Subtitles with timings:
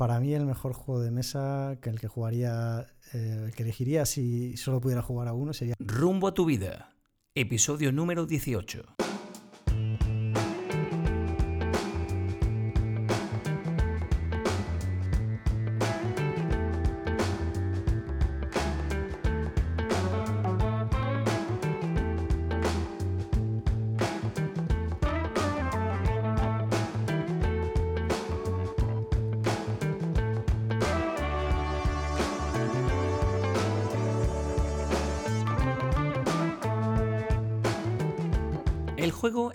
[0.00, 4.56] para mí el mejor juego de mesa que el que jugaría, eh, que elegiría si
[4.56, 6.96] solo pudiera jugar a uno sería Rumbo a tu vida,
[7.34, 9.09] episodio número 18.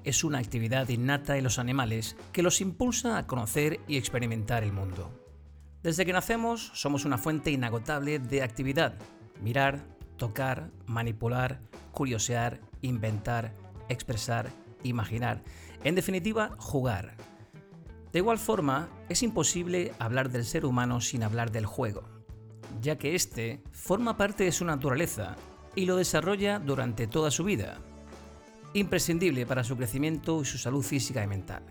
[0.05, 4.71] Es una actividad innata en los animales que los impulsa a conocer y experimentar el
[4.71, 5.11] mundo.
[5.83, 8.95] Desde que nacemos somos una fuente inagotable de actividad.
[9.41, 9.85] Mirar,
[10.17, 11.59] tocar, manipular,
[11.91, 13.53] curiosear, inventar,
[13.89, 14.49] expresar,
[14.83, 15.43] imaginar.
[15.83, 17.15] En definitiva, jugar.
[18.11, 22.03] De igual forma, es imposible hablar del ser humano sin hablar del juego,
[22.81, 25.35] ya que éste forma parte de su naturaleza
[25.75, 27.79] y lo desarrolla durante toda su vida,
[28.75, 31.63] imprescindible para su crecimiento y su salud física y mental.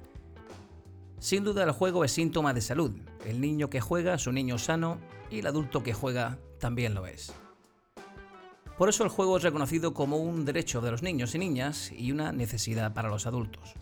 [1.19, 2.93] Sin duda el juego es síntoma de salud.
[3.27, 4.99] El niño que juega es un niño sano
[5.31, 7.33] y el adulto que juega también lo es.
[8.79, 12.11] Por eso el juego es reconocido como un derecho de los niños y niñas y
[12.11, 13.75] una necesidad para los adultos.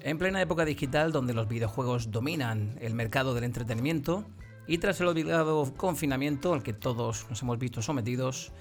[0.00, 4.24] En plena época digital donde los videojuegos dominan el mercado del entretenimiento
[4.68, 8.52] y tras el obligado confinamiento al que todos nos hemos visto sometidos,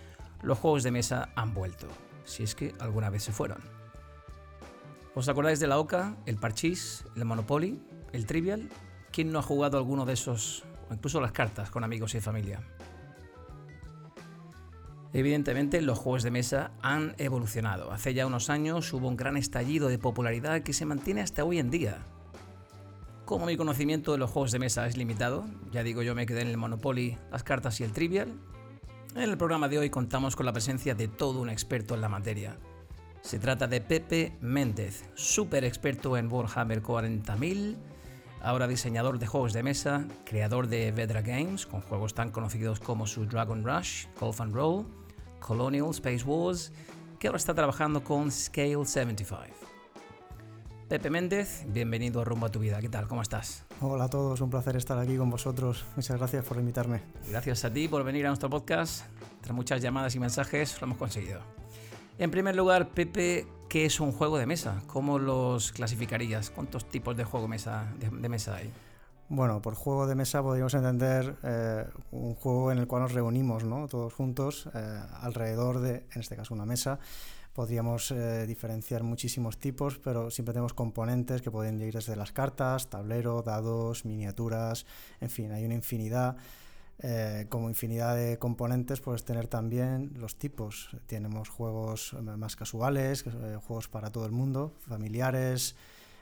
[0.41, 1.87] los juegos de mesa han vuelto
[2.27, 3.59] si es que alguna vez se fueron.
[5.15, 8.69] ¿Os acordáis de la Oca, el Parchís, el Monopoly, el Trivial?
[9.11, 12.61] ¿Quién no ha jugado alguno de esos, o incluso las cartas, con amigos y familia?
[15.13, 17.91] Evidentemente, los juegos de mesa han evolucionado.
[17.91, 21.57] Hace ya unos años hubo un gran estallido de popularidad que se mantiene hasta hoy
[21.57, 21.97] en día.
[23.25, 26.41] Como mi conocimiento de los juegos de mesa es limitado, ya digo yo me quedé
[26.41, 28.33] en el Monopoly, las cartas y el Trivial,
[29.23, 32.09] en el programa de hoy contamos con la presencia de todo un experto en la
[32.09, 32.57] materia.
[33.21, 37.75] Se trata de Pepe Méndez, súper experto en Warhammer 40.000,
[38.41, 43.07] ahora diseñador de juegos de mesa, creador de Vedra Games, con juegos tan conocidos como
[43.07, 44.85] su Dragon Rush, Golf and Roll,
[45.39, 46.71] Colonial Space Wars,
[47.19, 49.76] que ahora está trabajando con Scale 75.
[50.87, 52.79] Pepe Méndez, bienvenido a Rumbo a tu Vida.
[52.79, 53.09] ¿Qué tal?
[53.09, 53.65] ¿Cómo estás?
[53.81, 55.83] Hola a todos, un placer estar aquí con vosotros.
[55.97, 57.01] Muchas gracias por invitarme.
[57.29, 59.03] Gracias a ti por venir a nuestro podcast.
[59.41, 61.41] Tras muchas llamadas y mensajes, lo hemos conseguido.
[62.17, 64.81] En primer lugar, Pepe, ¿qué es un juego de mesa?
[64.87, 66.51] ¿Cómo los clasificarías?
[66.51, 68.71] ¿Cuántos tipos de juego mesa, de, mesa hay?
[69.27, 73.65] Bueno, por juego de mesa podríamos entender eh, un juego en el cual nos reunimos
[73.65, 73.89] ¿no?
[73.89, 76.97] todos juntos eh, alrededor de, en este caso, una mesa
[77.57, 82.87] Podríamos eh, diferenciar muchísimos tipos, pero siempre tenemos componentes que pueden ir desde las cartas,
[82.87, 84.85] tablero, dados, miniaturas,
[85.19, 86.37] en fin, hay una infinidad.
[86.99, 90.91] Eh, como infinidad de componentes, puedes tener también los tipos.
[91.07, 95.75] Tenemos juegos más casuales, eh, juegos para todo el mundo, familiares,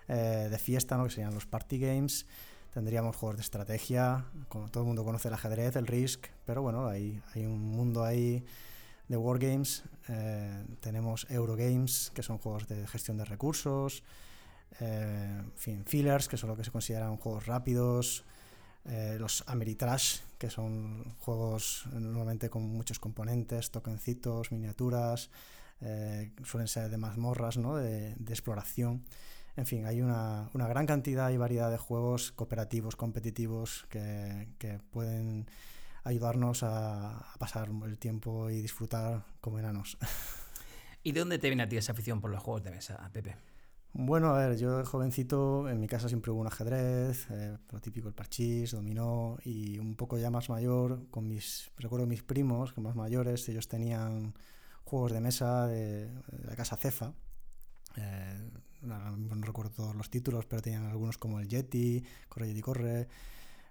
[0.08, 1.04] de fiesta, ¿no?
[1.04, 2.28] que serían los party games.
[2.74, 6.88] Tendríamos juegos de estrategia, como todo el mundo conoce el ajedrez, el Risk, pero bueno,
[6.88, 8.46] hay, hay un mundo ahí
[9.08, 9.84] de Wargames.
[10.08, 14.04] Eh, tenemos Eurogames, que son juegos de gestión de recursos.
[14.80, 18.24] Eh, fin, fillers, que son lo que se consideran juegos rápidos.
[18.86, 25.30] Eh, los Ameritrash, que son juegos normalmente con muchos componentes, tokencitos, miniaturas.
[26.44, 27.76] suelen ser de mazmorras, ¿no?
[27.76, 29.04] de, exploración.
[29.58, 35.48] En fin, hay una, gran cantidad y variedad de juegos cooperativos, competitivos, que, que pueden
[36.06, 39.98] ayudarnos a, pasar el tiempo y disfrutar como enanos.
[41.04, 43.36] ¿Y de dónde te viene a ti esa afición por los juegos de mesa, Pepe?
[43.98, 48.08] Bueno, a ver, yo jovencito en mi casa siempre hubo un ajedrez, eh, lo típico
[48.08, 52.82] el parchís, dominó y un poco ya más mayor, con mis, recuerdo mis primos, que
[52.82, 54.34] más mayores, ellos tenían
[54.84, 56.10] juegos de mesa de,
[56.44, 57.14] la casa Cefa.
[57.96, 58.50] Eh,
[58.82, 59.00] no,
[59.46, 63.08] recuerdo todos los títulos, pero tenían algunos como el Yeti, Corre Yeti Corre,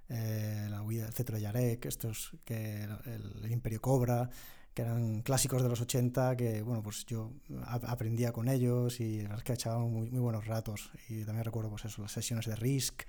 [0.09, 4.29] eh, la huida del cetro de Yarek, estos que el, Imperio Cobra,
[4.75, 7.31] que eran clásicos de los 80 que bueno pues yo
[7.63, 11.45] aprendía con ellos y la verdad es que echaban muy, muy buenos ratos y también
[11.45, 13.03] recuerdo pues eso las sesiones de Risk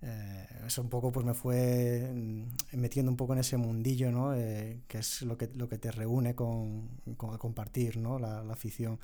[0.00, 4.34] eh, eso un poco pues me fue mm, metiendo un poco en ese mundillo ¿no?
[4.34, 8.18] Eh, que es lo que, lo que te reúne con, con compartir ¿no?
[8.18, 9.00] la, la, afición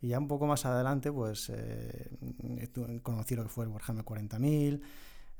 [0.00, 1.50] y ya un poco más adelante pues
[3.02, 4.80] conocí lo que fue el Warhammer 40.000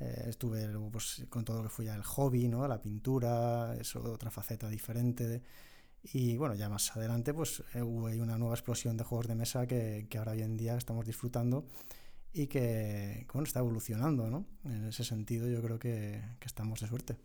[0.01, 2.67] eh, estuve pues, con todo lo que fue ya el hobby, ¿no?
[2.67, 5.43] la pintura, eso otra faceta diferente.
[6.03, 9.67] y bueno, ya más adelante pues eh, hubo una nueva explosión de juegos de mesa
[9.67, 11.67] que, que, ahora hoy en día estamos disfrutando
[12.33, 14.45] y que, bueno, está evolucionando, ¿no?
[14.65, 17.17] En ese sentido yo creo que, que estamos de suerte.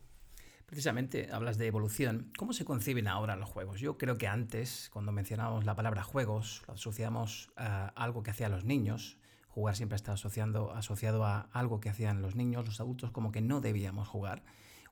[0.67, 2.31] Precisamente hablas de evolución.
[2.37, 3.79] ¿Cómo se conciben ahora los juegos?
[3.79, 8.51] Yo creo que antes, cuando mencionábamos la palabra juegos, lo asociamos a algo que hacían
[8.51, 9.17] los niños.
[9.49, 13.41] Jugar siempre está asociando, asociado a algo que hacían los niños, los adultos, como que
[13.41, 14.43] no debíamos jugar.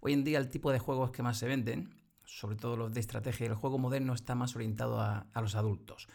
[0.02, 1.96] Hoy en día el tipo de juegos que más se venden,
[2.26, 6.08] sobre todo los de estrategia, el juego moderno está más orientado a, a los adultos.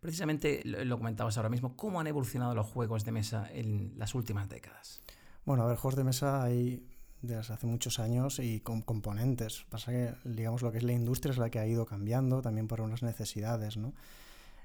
[0.00, 4.48] Precisamente lo comentabas ahora mismo, ¿cómo han evolucionado los juegos de mesa en las últimas
[4.48, 5.02] décadas?
[5.44, 6.86] Bueno, a ver, juegos de mesa hay
[7.20, 9.64] desde hace muchos años y con componentes.
[9.68, 12.68] Pasa que, digamos, lo que es la industria es la que ha ido cambiando también
[12.68, 13.94] por unas necesidades, ¿no?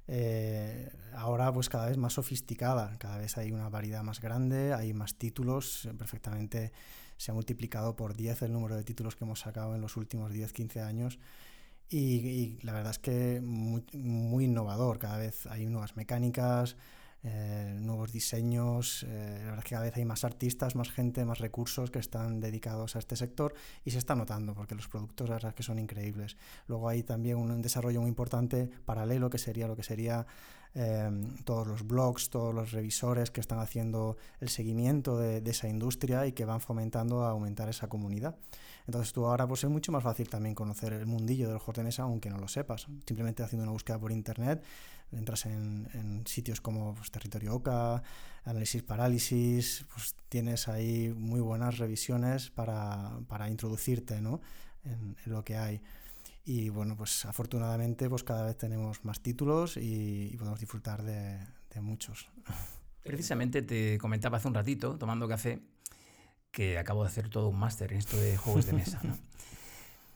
[0.07, 4.93] Eh, ahora pues cada vez más sofisticada, cada vez hay una variedad más grande, hay
[4.93, 6.71] más títulos, perfectamente
[7.17, 10.31] se ha multiplicado por 10 el número de títulos que hemos sacado en los últimos
[10.31, 11.19] 10-15 años.
[11.89, 16.75] Y, la verdad es que muy, muy innovador, cada vez hay nuevas mecánicas,
[17.23, 19.05] eh, nuevos diseños.
[19.07, 22.95] Eh, la verdad cada vez hay más artistas, más gente, más recursos que están dedicados
[22.95, 23.53] a este sector
[23.85, 26.35] y se está notando porque los productos la verdad que son increíbles.
[26.67, 30.27] Luego hay también un desarrollo muy importante paralelo que sería lo que sería
[30.75, 31.11] eh,
[31.45, 36.31] todos los blogs, todos los revisores que están haciendo el seguimiento de, esa industria y
[36.31, 38.35] que van fomentando a aumentar esa comunidad.
[38.85, 41.83] Entonces tú ahora pues es mucho más fácil también conocer el mundillo del juego de
[41.83, 42.87] mesa aunque no lo sepas.
[43.05, 44.63] Simplemente haciendo una búsqueda por internet
[45.17, 48.03] entras en, sitios como pues, Territorio Oca,
[48.43, 54.41] Análisis Parálisis, pues tienes ahí muy buenas revisiones para, para introducirte ¿no?
[54.83, 55.81] en, lo que hay.
[56.45, 61.39] Y bueno, pues afortunadamente pues cada vez tenemos más títulos y, podemos disfrutar de,
[61.73, 62.29] de, muchos.
[63.03, 65.61] Precisamente te comentaba hace un ratito, tomando café,
[66.53, 69.01] que acabo de hacer todo un máster en esto de juegos de mesa.
[69.03, 69.17] ¿no?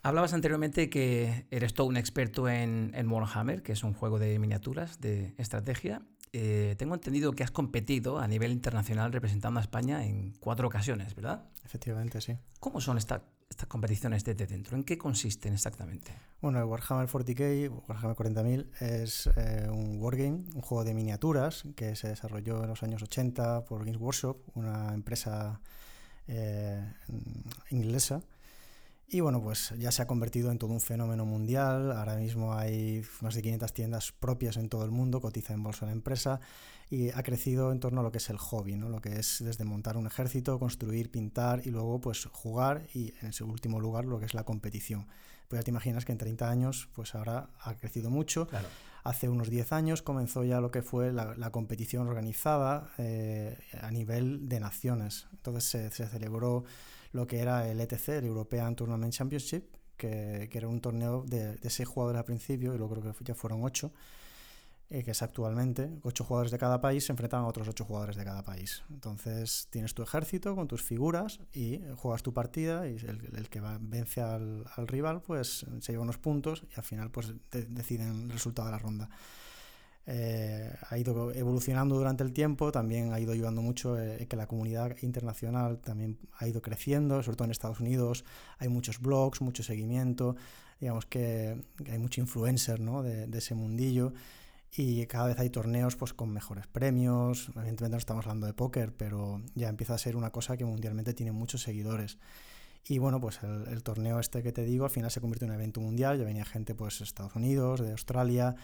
[0.04, 5.02] Hablabas anteriormente que eres todo un experto en, Warhammer, que es un juego de miniaturas,
[5.02, 6.04] de estrategia.
[6.32, 11.16] Eh, tengo entendido que has competido a nivel internacional representando a España en cuatro ocasiones,
[11.16, 11.44] ¿verdad?
[11.66, 12.38] Efectivamente, sí.
[12.60, 13.22] ¿Cómo son estas
[13.68, 14.78] competiciones desde dentro?
[14.78, 16.14] ¿En qué consisten exactamente?
[16.40, 21.96] Bueno, el Warhammer 40k, Warhammer 40.000, es eh, un wargame, un juego de miniaturas que
[21.96, 25.60] se desarrolló en los años 80 por Games Workshop, una empresa
[26.28, 26.82] eh,
[27.72, 28.22] inglesa
[29.10, 31.94] y bueno, pues ya se ha convertido en todo un fenómeno mundial.
[31.94, 35.86] Ahora mismo hay más de 500 tiendas propias en todo el mundo, cotiza en bolsa
[35.86, 36.42] la empresa
[36.90, 38.90] y ha crecido en torno a lo que es el hobby, ¿no?
[38.90, 43.30] lo que es desde montar un ejército, construir, pintar y luego pues jugar y en
[43.30, 45.08] ese último lugar lo que es la competición.
[45.48, 48.50] Pues ya te imaginas que en 30 años pues ahora ha crecido mucho.
[49.08, 54.50] Hace unos 10 años comenzó ya lo que fue la, competición organizada eh, a nivel
[54.50, 55.28] de naciones.
[55.32, 55.64] Entonces
[55.94, 56.66] se, celebró
[57.14, 59.64] lo que era el ETC, el European Tournament Championship,
[59.96, 63.24] que, que era un torneo de, de, seis jugadores al principio y luego creo que
[63.24, 63.94] ya fueron ocho,
[64.90, 68.16] eh, que es actualmente, ocho jugadores de cada país se enfrentan a otros ocho jugadores
[68.16, 68.84] de cada país.
[68.90, 74.22] Entonces tienes tu ejército con tus figuras y juegas tu partida y el, que vence
[74.22, 78.30] al, al, rival pues se lleva unos puntos y al final pues de, deciden el
[78.30, 79.10] resultado de la ronda.
[80.10, 84.48] Eh, ha ido evolucionando durante el tiempo, también ha ido ayudando mucho eh, que la
[84.48, 88.24] comunidad internacional también ha ido creciendo, sobre todo en Estados Unidos
[88.58, 90.38] hay muchos blogs, mucho seguimiento,
[90.80, 91.62] digamos que,
[91.92, 93.04] hay mucho influencer ¿no?
[93.04, 94.14] de, ese mundillo
[94.78, 98.94] y cada vez hay torneos pues, con mejores premios, evidentemente no estamos hablando de póker,
[98.96, 102.20] pero ya empieza a ser una cosa que mundialmente tiene muchos seguidores.
[102.86, 105.56] Y bueno, pues el, torneo este que te digo al final se convirtió en un
[105.56, 108.56] evento mundial, ya venía gente pues de Estados Unidos, de Australia,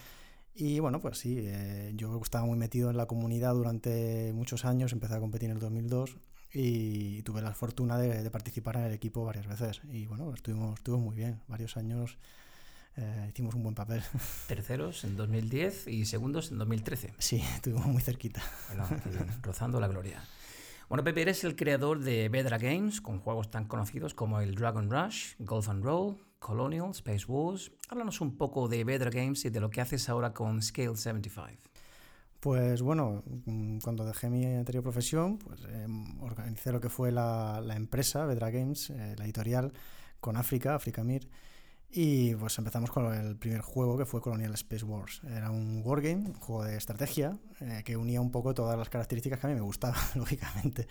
[0.54, 4.94] y bueno, pues sí, eh, yo estaba muy metido en la comunidad durante muchos años,
[4.94, 6.18] empecé a competir en el 2002
[6.54, 9.82] y tuve la fortuna de, participar en el equipo varias veces.
[9.86, 12.20] Y bueno, estuvimos, estuvo muy bien, varios años
[12.98, 14.04] eh, hicimos un buen papel.
[14.48, 17.14] Terceros en 2010 y segundos en 2013.
[17.18, 18.42] Sí, estuvimos muy cerquita.
[18.68, 18.88] Bueno,
[19.42, 20.24] rozando la gloria.
[20.90, 24.92] Bueno, Pepe, eres el creador de Bedra Games, con juegos tan conocidos como el Dragon
[24.92, 27.72] Rush, Golf and Roll, Colonial, Space Wars.
[27.90, 31.74] Háblanos un poco de Bedra Games y de lo que haces ahora con Scale 75.
[32.40, 35.88] Pues bueno, mm, cuando dejé mi anterior profesión, pues eh,
[36.20, 39.72] organicé lo que fue la, la empresa, Bedra Games, eh, la editorial,
[40.20, 41.30] con África, Africamir,
[41.96, 45.22] y pues empezamos con el primer juego que fue Colonial Space Wars.
[45.30, 49.40] Era un wargame, un juego de estrategia, eh, que unía un poco todas las características
[49.40, 50.88] que a mí me gustaban, lógicamente.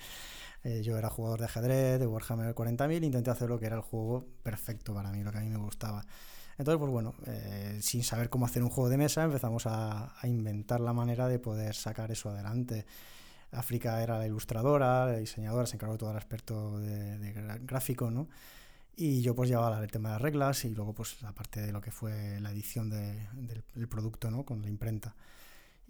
[0.62, 3.82] Eh, yo era jugador de ajedrez, de Warhammer 40.000, intenté hacer lo que era el
[3.82, 6.04] juego perfecto para mí, lo que a mí me gustaba.
[6.56, 10.28] Entonces, pues bueno, eh, sin saber cómo hacer un juego de mesa, empezamos a, a,
[10.28, 12.86] inventar la manera de poder sacar eso adelante.
[13.52, 17.32] África era la ilustradora, la diseñadora, se encargó de todo el aspecto de,
[17.62, 18.28] gráfico, ¿no?
[18.94, 21.72] Y yo pues llevaba el tema de las reglas y luego pues la parte de
[21.72, 23.26] lo que fue la edición de,
[23.74, 24.44] del producto, ¿no?
[24.44, 25.14] Con la imprenta.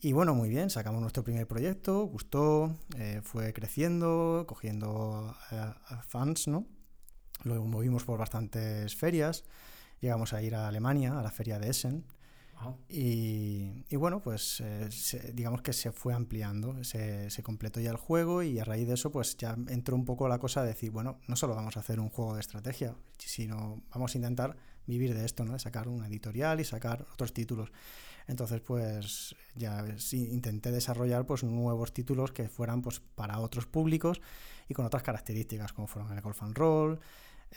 [0.04, 5.32] Y bueno, muy bien, sacamos nuestro primer proyecto, gustó, eh, fue creciendo, cogiendo
[6.08, 6.66] fans, ¿no?
[7.44, 9.44] Lo movimos por bastantes ferias,
[10.00, 12.04] llegamos a ir a Alemania, a la feria de Essen,
[12.88, 14.88] y, bueno, pues eh,
[15.34, 18.94] digamos que se fue ampliando, se, se, completó ya el juego y a raíz de
[18.94, 21.80] eso pues ya entró un poco la cosa de decir, bueno, no solo vamos a
[21.80, 24.56] hacer un juego de estrategia, sino vamos a intentar
[24.86, 25.54] vivir de esto, ¿no?
[25.54, 27.72] de sacar una editorial y sacar otros títulos.
[28.26, 34.20] Entonces pues ya intenté desarrollar pues nuevos títulos que fueran pues para otros públicos
[34.68, 37.00] y con otras características como fueron el Golf and Roll,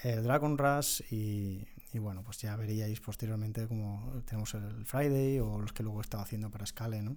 [0.03, 5.71] Dragon Rush y, y bueno, pues ya veríais posteriormente como tenemos el Friday o los
[5.71, 7.15] que luego he estado haciendo para Scale, ¿no?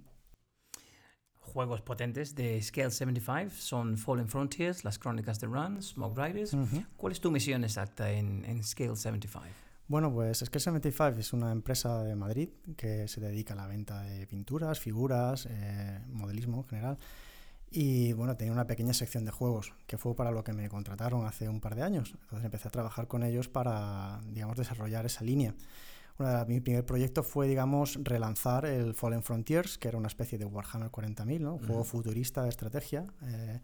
[1.37, 6.55] Juegos potentes de Scale 75 son Fallen Frontiers, Las Crónicas de Run, Smoke Riders.
[6.95, 9.47] ¿Cuál es tu misión exacta en, en Scale 75?
[9.87, 14.03] Bueno, pues Scale 75 es una empresa de Madrid que se dedica a la venta
[14.03, 16.97] de pinturas, figuras, eh, modelismo en general.
[17.71, 21.25] Y bueno, tenía una pequeña sección de juegos, que fue para lo que me contrataron
[21.25, 22.13] hace un par de años.
[22.21, 25.53] Entonces empecé a trabajar con ellos para, digamos, desarrollar esa línea.
[26.17, 30.37] Una de mi primer proyecto fue, digamos, relanzar el Fallen Frontiers, que era una especie
[30.37, 31.53] de Warhammer 40.000, ¿no?
[31.53, 33.05] un juego futurista de estrategia.
[33.21, 33.61] Eh,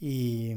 [0.00, 0.52] y,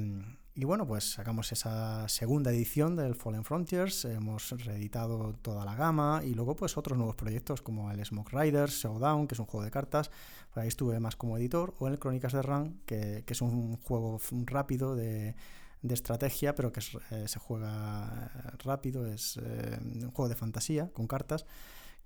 [0.55, 6.21] y bueno, pues sacamos esa segunda edición del Fallen Frontiers, hemos reeditado toda la gama
[6.23, 9.65] y luego pues otros nuevos proyectos como el Smoke Riders, Showdown, que es un juego
[9.65, 10.09] de cartas,
[10.55, 14.19] ahí estuve más como editor, o el Crónicas de Run, que, que, es un juego
[14.45, 15.35] rápido de,
[15.83, 16.81] de estrategia, pero que
[17.11, 21.45] eh, se juega rápido, es eh, un juego de fantasía con cartas,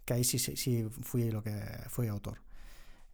[0.04, 1.54] que ahí sí, sí, sí fui lo que
[1.88, 2.42] fui autor.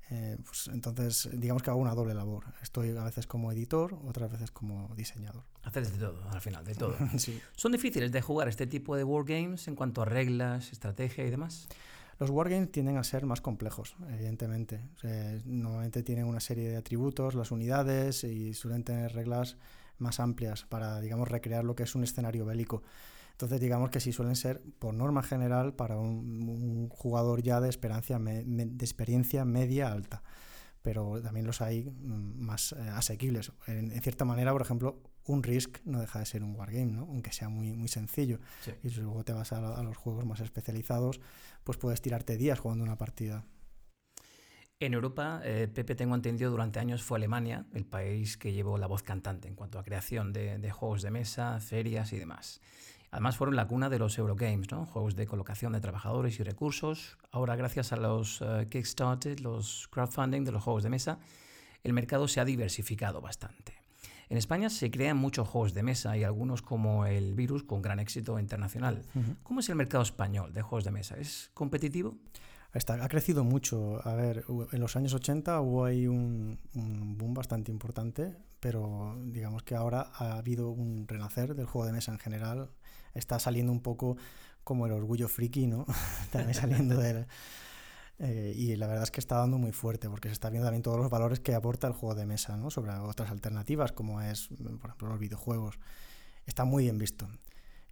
[0.09, 2.45] Eh, pues entonces, digamos que hago una doble labor.
[2.61, 5.43] Estoy a veces como editor, otras veces como diseñador.
[5.63, 6.95] Haces de todo, al final, de todo.
[7.55, 11.67] ¿Son difíciles de jugar este tipo de wargames en cuanto a reglas, estrategia y demás?
[12.23, 14.79] Los wargames tienden a ser más complejos, evidentemente.
[15.43, 19.57] normalmente tienen una serie de atributos, las unidades, y suelen tener reglas
[19.97, 22.81] más amplias para, digamos, recrear lo que es un escenario bélico.
[23.31, 28.85] Entonces, digamos que sí suelen ser, por norma general, para un, jugador ya de, de
[28.85, 30.23] experiencia media alta.
[30.81, 33.51] Pero también los hay mm, más eh, asequibles.
[33.67, 37.01] En, cierta manera, por ejemplo, un Risk no deja de ser un wargame, ¿no?
[37.03, 38.39] aunque sea muy, muy sencillo.
[38.83, 41.21] Y si luego te vas a, los juegos más especializados,
[41.63, 43.45] pues puedes tirarte días jugando una partida.
[44.79, 48.87] En Europa, eh, Pepe, tengo entendido, durante años fue Alemania el país que llevó la
[48.87, 52.59] voz cantante en cuanto a creación de, de juegos de mesa, ferias y demás.
[53.13, 54.87] Además fueron la cuna de los Eurogames, ¿no?
[54.87, 57.19] juegos de colocación de trabajadores y recursos.
[57.29, 61.19] Ahora, gracias a los uh, Kickstarter, los crowdfunding de los juegos de mesa,
[61.83, 63.82] el mercado se ha diversificado bastante.
[64.33, 67.99] En España se crean muchos juegos de mesa y algunos como el Virus con gran
[67.99, 69.03] éxito internacional.
[69.43, 71.17] ¿Cómo es el mercado español de juegos de mesa?
[71.19, 72.17] ¿Es competitivo?
[72.73, 74.01] ha crecido mucho.
[74.03, 79.61] A ver, en los años 80 hubo ahí un, un, boom bastante importante, pero digamos
[79.61, 82.71] que ahora ha habido un renacer del juego de mesa en general
[83.13, 84.17] está saliendo un poco
[84.63, 85.85] como el orgullo friki, ¿no?
[86.31, 87.27] también saliendo de
[88.23, 90.81] eh, y la verdad es que está dando muy fuerte porque se está viendo también
[90.81, 92.71] todos los valores que aporta el juego de mesa, ¿no?
[92.71, 95.77] Sobre otras alternativas como es, por ejemplo, los videojuegos.
[96.45, 97.27] Está muy bien visto.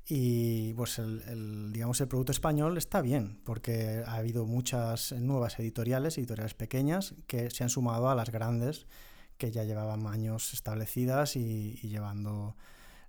[0.08, 6.18] Y pues el, digamos el producto español está bien, porque ha habido muchas nuevas editoriales,
[6.18, 8.88] editoriales pequeñas, que se han sumado a las grandes
[9.38, 12.56] que ya llevaban años establecidas y llevando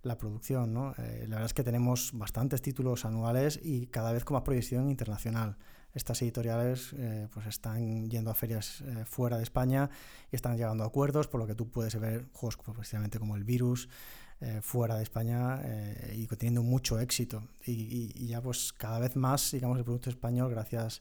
[0.02, 0.74] la producción.
[0.74, 0.94] ¿no?
[0.98, 4.90] Eh, la verdad es que tenemos bastantes títulos anuales y cada vez con más proyección
[4.90, 5.56] internacional.
[5.94, 9.90] Estas editoriales eh, pues están yendo a ferias eh, fuera de España
[10.30, 13.44] y están llegando a acuerdos, por lo que tú puedes ver juegos precisamente como el
[13.44, 13.88] Virus
[14.60, 15.62] fuera de España
[16.12, 17.46] y teniendo mucho éxito.
[17.64, 21.00] Y, y, ya pues cada vez más, digamos, el producto español, gracias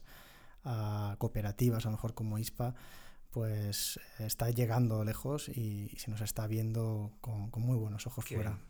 [0.62, 2.76] a cooperativas, a lo mejor como ISPA,
[3.32, 8.60] pues está llegando lejos y, se nos está viendo con, con muy buenos ojos fuera.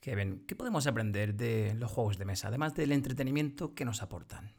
[0.00, 4.52] Kevin, ¿qué podemos aprender de los juegos de mesa, además del entretenimiento que nos aportan?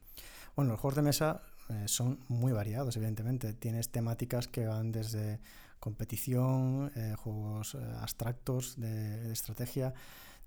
[0.56, 3.52] Bueno, los juegos de mesa eh, son muy variados, evidentemente.
[3.52, 5.38] Tienes temáticas que van desde
[5.78, 9.92] competición, eh, juegos eh, abstractos de, estrategia,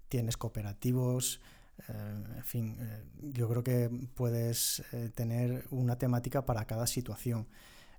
[0.10, 1.39] tienes cooperativos,
[1.88, 2.78] en fin,
[3.22, 4.84] yo creo que puedes
[5.16, 7.48] tener una temática para cada situación.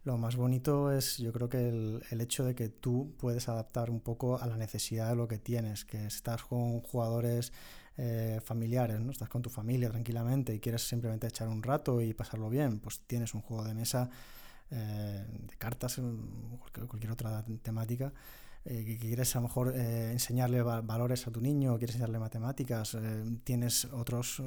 [0.05, 4.00] Lo más bonito es, yo creo que el, hecho de que tú puedes adaptar un
[4.00, 7.55] poco a la necesidad de lo que tienes, que estás con jugadores
[7.97, 9.11] eh, familiares, ¿no?
[9.11, 13.00] estás con tu familia tranquilamente y quieres simplemente echar un rato y pasarlo bien, pues
[13.06, 14.09] tienes un juego de mesa
[14.70, 16.00] eh, de cartas,
[16.59, 18.12] cualquier, cualquier otra temática.
[18.66, 22.97] Eh, que quieres a lo mejor enseñarle valores a tu niño, quieres enseñarle matemáticas,
[23.42, 24.42] tienes otros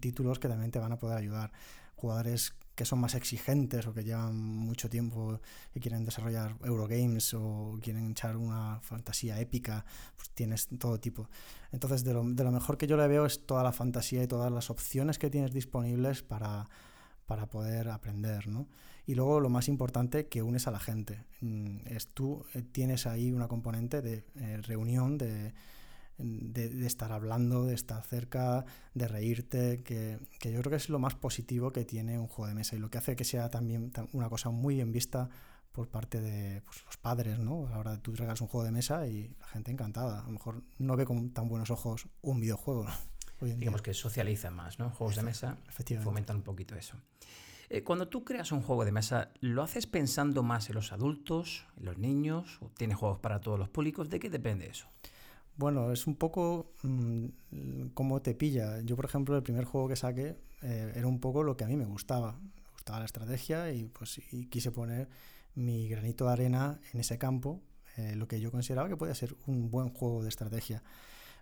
[0.00, 1.52] títulos que también te van a poder ayudar.
[1.94, 5.38] Jugadores que son más exigentes o que llevan mucho tiempo,
[5.70, 9.84] que quieren desarrollar Eurogames o quieren echar una fantasía épica,
[10.16, 11.28] pues tienes todo tipo.
[11.72, 14.26] Entonces, de lo, de lo mejor que yo le veo es toda la fantasía y
[14.26, 16.70] todas las opciones que tienes disponibles para,
[17.26, 18.66] para poder aprender, ¿no?
[19.04, 21.26] Y luego lo más importante, que unes a la gente.
[21.42, 25.52] Mm, es tú eh, tienes ahí una componente de eh, reunión, de,
[26.22, 30.98] de, estar hablando, de estar cerca, de reírte, que, que, yo creo que es lo
[30.98, 33.92] más positivo que tiene un juego de mesa y lo que hace que sea también
[34.12, 35.28] una cosa muy bien vista
[35.72, 37.68] por parte de pues, los padres, ¿no?
[37.68, 40.20] Ahora tú regalas un juego de mesa y la gente encantada.
[40.20, 42.86] A lo mejor no ve con tan buenos ojos un videojuego.
[43.40, 44.90] Digamos que socializan más, ¿no?
[44.90, 45.56] Juegos de mesa
[46.02, 46.96] fomentan un poquito eso.
[47.70, 51.66] Eh, cuando tú creas un juego de mesa, ¿lo haces pensando más en los adultos,
[51.78, 52.58] en los niños?
[52.60, 54.10] ¿O tiene juegos para todos los públicos?
[54.10, 54.88] ¿De qué depende eso?
[55.60, 58.80] Bueno, es un poco mm, como te pilla.
[58.80, 61.66] Yo, por ejemplo, el primer juego que saqué eh, era un poco lo que a
[61.66, 62.32] mí me gustaba.
[62.40, 65.10] Me gustaba la estrategia y pues quise poner
[65.54, 67.60] mi granito de arena en ese campo,
[67.98, 70.82] eh, lo que yo consideraba que podía ser un buen juego de estrategia.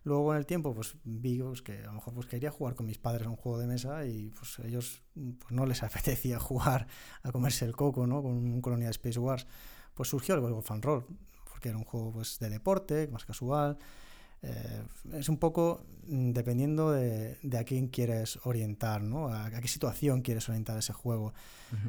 [0.02, 2.86] Luego en el tiempo pues vi pues, que a lo mejor pues quería jugar con
[2.86, 6.88] mis padres a un juego de mesa y pues ellos pues, no les apetecía jugar
[7.22, 8.20] a comerse el coco, ¿no?
[8.20, 9.46] Con un colonia de Space Wars.
[9.94, 11.06] Pues surgió el Golf and Roll,
[11.48, 13.78] porque era un juego pues de deporte, más casual.
[14.42, 14.82] Eh,
[15.14, 19.28] es un poco mm, dependiendo de, de, a quién quieres orientar, ¿no?
[19.28, 21.32] A, qué situación quieres orientar ese juego.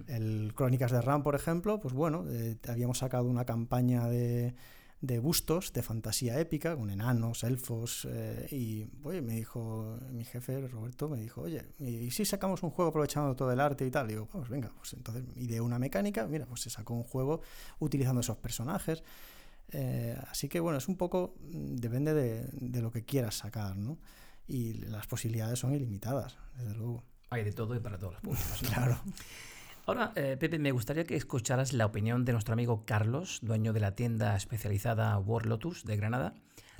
[0.07, 4.55] El Crónicas de Ram, por ejemplo, pues bueno, eh, habíamos sacado una campaña de
[5.01, 10.67] de bustos de fantasía épica, con enanos, elfos, eh, y oye, me dijo mi jefe,
[10.67, 14.07] Roberto, me dijo, oye, ¿y si sacamos un juego aprovechando todo el arte y tal?
[14.07, 17.41] Y digo, pues venga, pues entonces de una mecánica, mira, pues se sacó un juego
[17.79, 19.03] utilizando esos personajes.
[19.71, 23.77] Eh, así que bueno, es un poco, mm, depende de, de lo que quieras sacar,
[23.77, 23.99] ¿no?
[24.47, 27.03] Y las posibilidades son ilimitadas, desde luego.
[27.29, 28.61] Hay de todo y para todos los públicos.
[28.73, 28.99] claro.
[29.85, 33.79] Ahora, eh, Pepe, me gustaría que escucharas la opinión de nuestro amigo Carlos, dueño de
[33.79, 36.35] la tienda especializada War Lotus de Granada.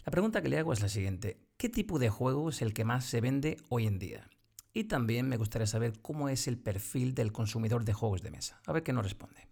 [0.06, 1.40] La pregunta que le hago es la siguiente.
[1.58, 4.30] ¿Qué tipo de juego es el que más se vende hoy en día?
[4.74, 8.62] Y también me gustaría saber cómo es el perfil del consumidor de juegos de mesa.
[8.68, 9.49] A ver qué nos responde.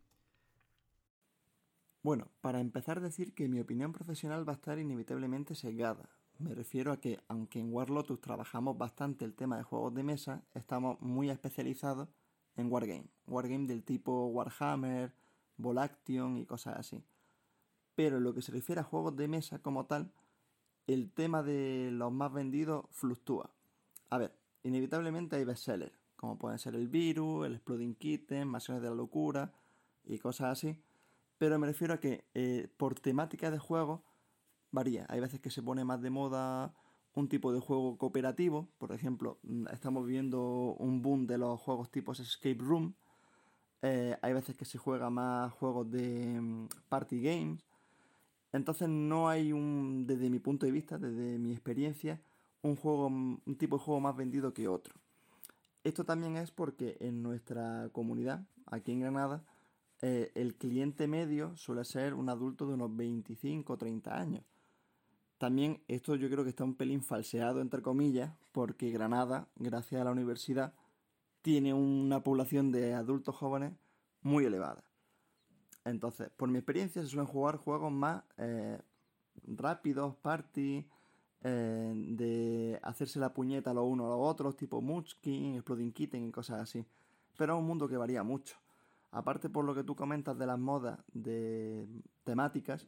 [2.07, 6.07] Bueno, para empezar decir que mi opinión profesional va a estar inevitablemente sesgada.
[6.39, 10.03] Me refiero a que, aunque en War Lotus trabajamos bastante el tema de juegos de
[10.03, 12.07] mesa, estamos muy especializados
[12.55, 13.09] en Wargame.
[13.27, 15.11] Wargame del tipo Warhammer,
[15.57, 17.03] Volaction y cosas así.
[17.93, 20.13] Pero en lo que se refiere a juegos de mesa como tal,
[20.85, 23.51] el tema de los más vendidos fluctúa.
[24.09, 28.91] A ver, inevitablemente hay bestsellers, como pueden ser el Virus, el Exploding Kitten, Masiones de
[28.91, 29.51] la Locura
[30.05, 30.81] y cosas así.
[31.37, 34.03] Pero me refiero a que eh, por temática de juego
[34.71, 35.05] varía.
[35.09, 36.73] Hay veces que se pone más de moda
[37.13, 38.69] un tipo de juego cooperativo.
[38.77, 42.95] Por ejemplo, mm, estamos viendo un boom de los juegos tipos Escape Room.
[43.81, 47.63] Eh, hay veces que se juega más juegos de mm, party games.
[48.53, 52.21] Entonces no hay un, desde mi punto de vista, desde mi experiencia,
[52.61, 54.95] un juego, mm, un tipo de juego más vendido que otro.
[55.83, 59.43] Esto también es porque en nuestra comunidad, aquí en Granada,
[60.01, 64.43] eh, el cliente medio suele ser un adulto de unos 25 o 30 años.
[65.37, 70.03] También esto yo creo que está un pelín falseado, entre comillas, porque Granada, gracias a
[70.03, 70.73] la universidad,
[71.41, 73.73] tiene una población de adultos jóvenes
[74.21, 74.83] muy elevada.
[75.85, 78.79] Entonces, por mi experiencia, se suelen jugar juegos más eh,
[79.45, 80.85] rápidos, party,
[81.43, 86.31] eh, de hacerse la puñeta los unos a los otros, tipo Munchkin, Exploding Kitten y
[86.31, 86.83] cosas así.
[87.37, 88.57] Pero es un mundo que varía mucho.
[89.11, 91.87] Aparte por lo que tú comentas de las modas de
[92.23, 92.87] temáticas,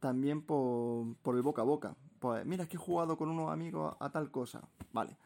[0.00, 1.96] también por, el boca a boca.
[2.18, 4.68] Pues mira, es que he jugado con unos amigos a tal cosa.
[4.92, 5.16] Vale,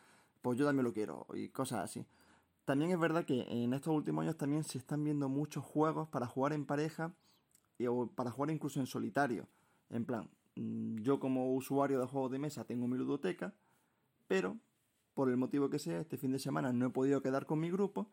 [0.43, 2.07] pues yo también lo quiero y cosas así.
[2.65, 6.27] También es verdad que en estos últimos años también se están viendo muchos juegos para
[6.27, 7.15] jugar en pareja
[7.79, 9.49] y, o para jugar incluso en solitario.
[9.91, 13.55] En plan, mm, yo como usuario de juegos de mesa tengo mi ludoteca,
[14.27, 14.57] pero
[15.15, 17.71] por el motivo que sea, este fin de semana no he podido quedar con mi
[17.71, 18.11] grupo,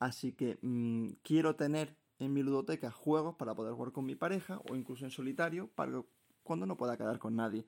[0.00, 4.60] así que mm, quiero tener en mi ludoteca juegos para poder jugar con mi pareja
[4.68, 6.02] o incluso en solitario para
[6.42, 7.64] cuando no pueda quedar con nadie.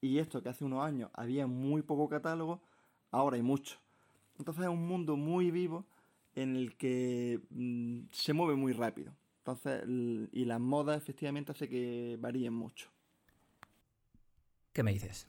[0.00, 2.60] Y esto que hace unos años había muy poco catálogo,
[3.10, 3.78] ahora hay mucho.
[4.38, 5.86] Entonces es un mundo muy vivo
[6.34, 9.12] en el que mm, se mueve muy rápido.
[9.38, 9.82] Entonces,
[10.32, 12.90] y las modas efectivamente hace que varíen mucho.
[14.72, 15.26] ¿Qué me dices?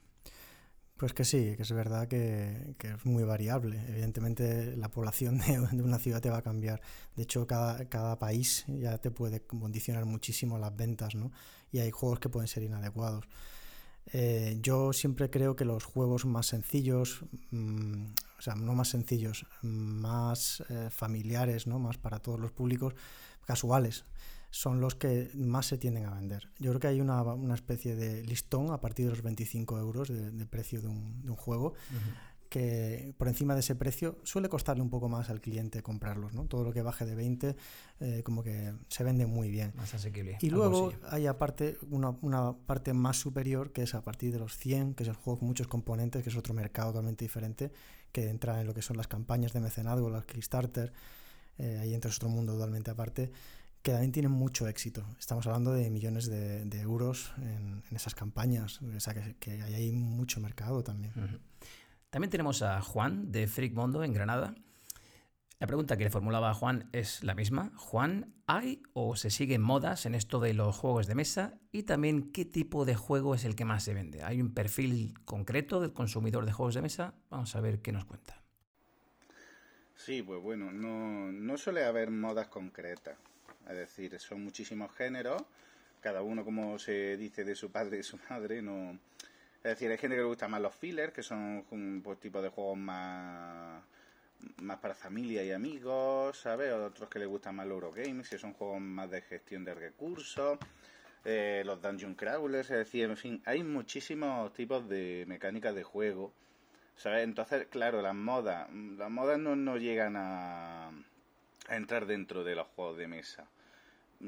[1.00, 3.82] Pues que sí, que es verdad que, es muy variable.
[3.88, 5.38] Evidentemente la población
[5.72, 6.82] de, una ciudad te va a cambiar.
[7.16, 11.32] De hecho, cada, cada país ya te puede condicionar muchísimo las ventas, ¿no?
[11.72, 13.30] Y hay juegos que pueden ser inadecuados.
[14.12, 18.08] Eh, yo siempre creo que los juegos más sencillos, mm,
[18.38, 21.80] o sea, no más sencillos, más eh, familiares, ¿no?
[21.80, 22.94] Más para todos los públicos,
[23.46, 24.04] casuales,
[24.52, 26.50] son los que más se tienden a vender.
[26.58, 30.10] Yo creo que hay una, una especie de listón a partir de los 25 euros
[30.10, 31.74] de, precio de un, de un juego
[32.50, 36.46] que por encima de ese precio suele costarle un poco más al cliente comprarlos, ¿no?
[36.46, 37.56] Todo lo que baje de 20
[38.00, 39.72] eh, como que se vende muy bien.
[39.76, 40.40] Más asequible.
[40.42, 44.58] Y luego hay aparte una, una, parte más superior que es a partir de los
[44.58, 47.72] 100, que es el juego con muchos componentes, que es otro mercado totalmente diferente,
[48.12, 50.92] que entra en lo que son las campañas de mecenazgo, las Kickstarter,
[51.60, 53.32] eh, ahí entra otro mundo totalmente aparte
[53.82, 55.06] que también tienen mucho éxito.
[55.20, 60.40] Estamos hablando de millones de, euros en, esas campañas, o sea que, que hay mucho
[60.40, 61.14] mercado también.
[62.10, 64.56] También tenemos a Juan de Freak Mondo en Granada.
[65.60, 67.72] La pregunta que le formulaba a Juan es la misma.
[67.76, 71.60] Juan, ¿hay o se siguen modas en esto de los juegos de mesa?
[71.74, 74.24] Y también, ¿qué tipo de juego es el que más se vende?
[74.24, 77.14] ¿Hay un perfil concreto del consumidor de juegos de mesa?
[77.30, 78.42] Vamos a ver qué nos cuenta.
[79.96, 83.18] Sí, pues bueno, no, no suele haber modas concretas.
[83.70, 85.44] Es decir, son muchísimos géneros,
[86.02, 89.00] cada uno como se dice de su padre y su madre, no
[89.60, 92.42] es decir, hay gente que le gusta más los fillers, que son un pues, tipo
[92.42, 93.84] de juegos más
[94.62, 96.72] más para familia y amigos, ¿sabes?
[96.72, 100.58] Otros que les gustan más los Eurogames, que son juegos más de gestión de recursos,
[101.26, 106.32] eh, los Dungeon Crawlers, es decir, en fin, hay muchísimos tipos de mecánicas de juego,
[106.96, 107.26] ¿sabes?
[107.26, 110.88] Entonces, claro, las modas, las modas no, no llegan a,
[111.68, 113.46] a entrar dentro de los juegos de mesa.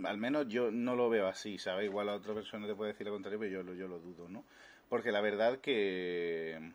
[0.03, 1.85] Al menos yo no lo veo así, ¿sabes?
[1.85, 4.45] Igual a otra persona te puede decir lo contrario, pero yo, yo lo dudo, ¿no?
[4.89, 6.71] Porque la verdad que,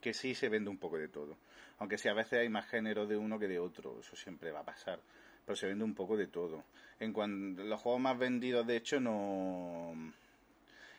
[0.00, 1.36] que sí se vende un poco de todo.
[1.78, 4.60] Aunque sí a veces hay más género de uno que de otro, eso siempre va
[4.60, 5.00] a pasar.
[5.46, 6.64] Pero se vende un poco de todo.
[7.00, 9.94] En cuanto los juegos más vendidos, de hecho, no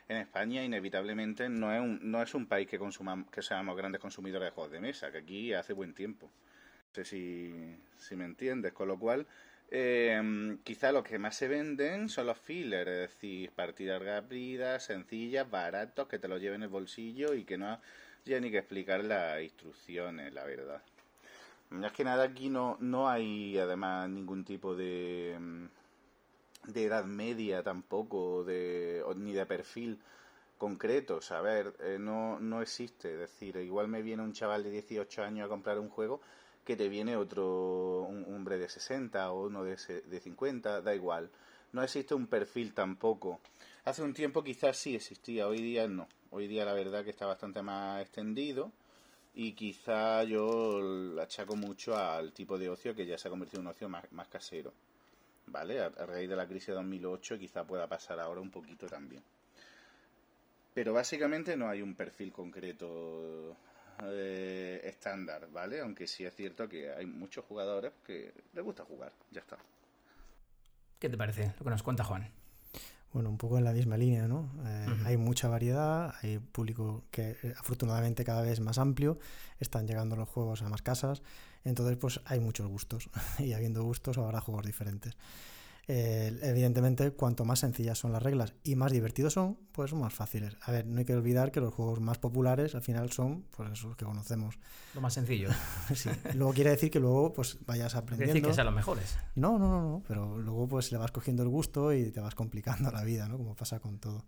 [0.09, 4.01] en España inevitablemente no es un, no es un país que consumamos, que seamos grandes
[4.01, 6.25] consumidores de juegos de mesa, que aquí hace buen tiempo.
[6.27, 9.27] No sé si, si me entiendes, con lo cual
[9.71, 15.49] eh, quizá lo que más se venden son los fillers, es decir, partidas rápidas, sencillas,
[15.49, 17.79] baratos, que te lo lleven en el bolsillo y que no
[18.25, 20.81] haya ni que explicar las instrucciones, la verdad.
[21.69, 25.65] Más que nada aquí no, no hay además ningún tipo de, mm,
[26.71, 29.99] de edad media tampoco, de, ni de perfil
[30.57, 33.13] concreto, a ver, eh, no, no existe.
[33.13, 36.21] Es decir, igual me viene un chaval de 18 años a comprar un juego
[36.69, 41.31] que te viene otro un hombre de 60 o uno de, de 50, da igual.
[41.71, 43.39] No existe un perfil tampoco.
[43.85, 46.07] Hace un tiempo quizás sí existía, hoy día no.
[46.29, 48.71] Hoy día la verdad que está bastante más extendido
[49.33, 53.65] y quizá yo achaco mucho al tipo de ocio que ya se ha convertido en
[53.65, 54.71] un ocio más, casero.
[55.47, 55.81] ¿Vale?
[55.81, 59.23] A, a, raíz de la crisis de 2008 quizá pueda pasar ahora un poquito también.
[60.75, 63.57] Pero básicamente no hay un perfil concreto
[64.03, 65.81] eh, estándar, ¿vale?
[65.81, 69.57] Aunque sí es cierto que hay muchos jugadores que les gusta jugar, ya está.
[70.99, 72.29] ¿Qué te parece lo que nos cuenta Juan?
[73.11, 74.51] Bueno, un poco en la misma línea, ¿no?
[74.65, 79.17] Eh, hay mucha variedad, hay público que eh, afortunadamente cada vez más amplio,
[79.59, 81.23] están llegando los juegos a más casas,
[81.63, 83.09] entonces pues hay muchos gustos
[83.39, 85.17] y habiendo gustos habrá juegos diferentes.
[85.87, 90.13] Eh, evidentemente, cuanto más sencillas son las reglas y más divertidos son, pues son más
[90.13, 90.55] fáciles.
[90.61, 93.71] A ver, no hay que olvidar que los juegos más populares al final son pues
[93.71, 94.59] esos que conocemos.
[94.93, 95.49] Lo más sencillo.
[95.95, 96.09] sí.
[96.35, 98.33] Luego quiere decir que luego pues vayas aprendiendo.
[98.33, 99.17] Quiere decir que sean los mejores.
[99.35, 102.35] No, no, no, no, pero luego pues le vas cogiendo el gusto y te vas
[102.35, 103.37] complicando la vida, ¿no?
[103.37, 104.25] Como pasa con todo.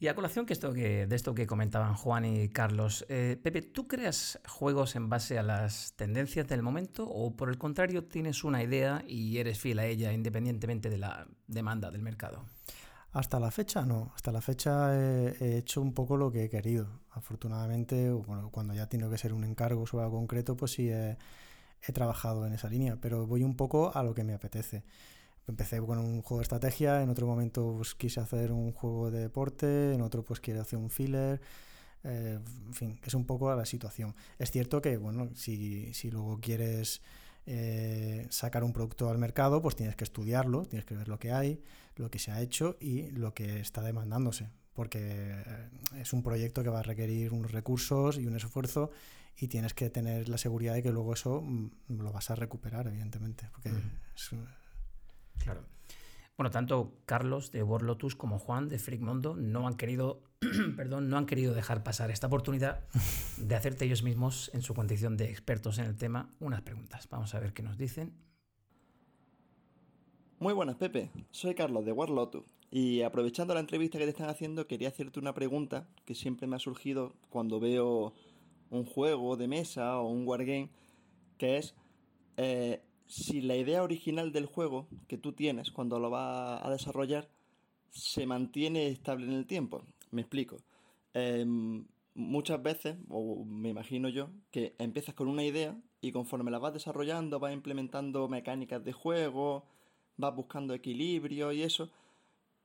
[0.00, 3.62] Y a colación que esto que, de esto que comentaban Juan y Carlos, eh, Pepe,
[3.62, 8.44] ¿tú creas juegos en base a las tendencias del momento o por el contrario tienes
[8.44, 12.44] una idea y eres fiel a ella independientemente de la demanda del mercado?
[13.10, 17.00] Hasta la fecha no, hasta la fecha he, hecho un poco lo que he querido.
[17.10, 18.12] Afortunadamente,
[18.52, 21.16] cuando ya tengo que ser un encargo sobre algo concreto, pues sí he
[21.92, 24.84] trabajado en esa línea, pero voy un poco a lo que me apetece
[25.48, 29.20] empecé con un juego de estrategia, en otro momento pues, quise hacer un juego de
[29.20, 31.40] deporte, en otro pues quiero hacer un filler.
[32.04, 34.14] Eh, en fin, es un poco a la situación.
[34.38, 37.02] Es cierto que, bueno, si, si luego quieres
[37.46, 41.32] eh, sacar un producto al mercado, pues tienes que estudiarlo, tienes que ver lo que
[41.32, 41.62] hay,
[41.96, 46.62] lo que se ha hecho y lo que está demandándose, porque eh, es un proyecto
[46.62, 48.90] que va a requerir unos recursos y un esfuerzo
[49.34, 52.86] y tienes que tener la seguridad de que luego eso mm, lo vas a recuperar,
[52.86, 53.70] evidentemente, porque
[54.14, 54.30] es,
[55.38, 55.62] Claro.
[56.36, 60.22] Bueno, tanto Carlos de World Lotus como Juan de Freak Mondo no han querido,
[60.76, 62.84] perdón, no han querido dejar pasar esta oportunidad
[63.38, 67.08] de hacerte ellos mismos, en su condición de expertos en el tema, unas preguntas.
[67.10, 68.12] Vamos a ver qué nos dicen.
[70.38, 71.10] Muy buenas, Pepe.
[71.32, 72.44] Soy Carlos de World Lotus.
[72.70, 76.54] Y aprovechando la entrevista que te están haciendo, quería hacerte una pregunta que siempre me
[76.54, 78.12] ha surgido cuando veo
[78.70, 80.70] un juego de mesa o un wargame
[81.38, 81.74] que es
[82.36, 87.28] eh, si la idea original del juego que tú tienes cuando lo vas a desarrollar
[87.90, 89.82] se mantiene estable en el tiempo.
[90.10, 90.58] Me explico.
[91.14, 96.58] Em, muchas veces, o me imagino yo, que empiezas con una idea y conforme la
[96.58, 99.64] vas desarrollando, vas implementando mecánicas de juego,
[100.16, 101.90] vas buscando equilibrio y eso,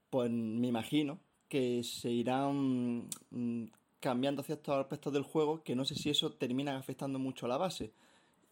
[0.10, 3.66] pues me imagino que se irán mm,
[4.00, 7.58] cambiando ciertos aspectos del juego que no sé si eso termina afectando mucho a la
[7.58, 7.94] base.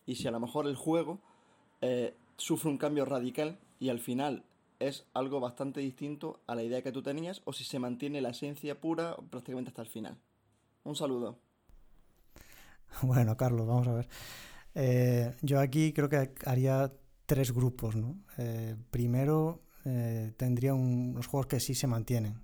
[0.06, 1.20] Y si a lo mejor el juego
[1.82, 4.44] eh, sufre un cambio radical y al final
[4.80, 8.30] es algo bastante distinto a la idea que tú tenías o si se mantiene la
[8.30, 10.18] esencia pura prácticamente hasta el final.
[10.84, 11.40] Un saludo.
[13.04, 14.10] Bueno, Carlos, vamos a ver.
[14.76, 16.92] Eh, yo aquí creo que haría
[17.26, 18.18] tres grupos, ¿no?
[18.38, 19.62] Eh, primero,
[20.36, 22.42] tendría unos juegos que sí se mantienen.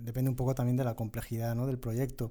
[0.00, 1.66] depende un poco también de la complejidad ¿no?
[1.66, 2.30] del proyecto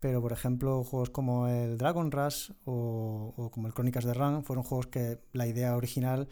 [0.00, 4.64] pero por ejemplo juegos como el Dragon Rush o, como el Crónicas de Run fueron
[4.64, 6.28] juegos que la idea original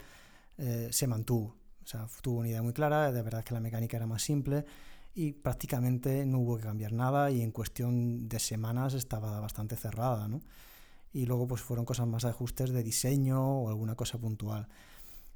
[0.57, 1.55] eh, se mantuvo.
[1.83, 4.65] O sea, tuvo una idea muy clara, de verdad que la mecánica era más simple
[5.13, 10.27] y prácticamente no hubo que cambiar nada y en cuestión de semanas estaba bastante cerrada,
[10.27, 10.41] ¿no?
[11.13, 14.67] Y luego pues fueron cosas más de ajustes de diseño o alguna cosa puntual.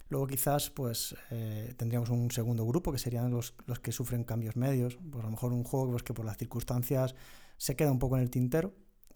[0.09, 4.55] Luego quizás pues eh, tendríamos un segundo grupo que serían los, los que sufren cambios
[4.57, 4.97] medios.
[5.09, 7.15] Pues a lo mejor un juego pues, que por las circunstancias
[7.59, 8.73] se queda un poco en el tintero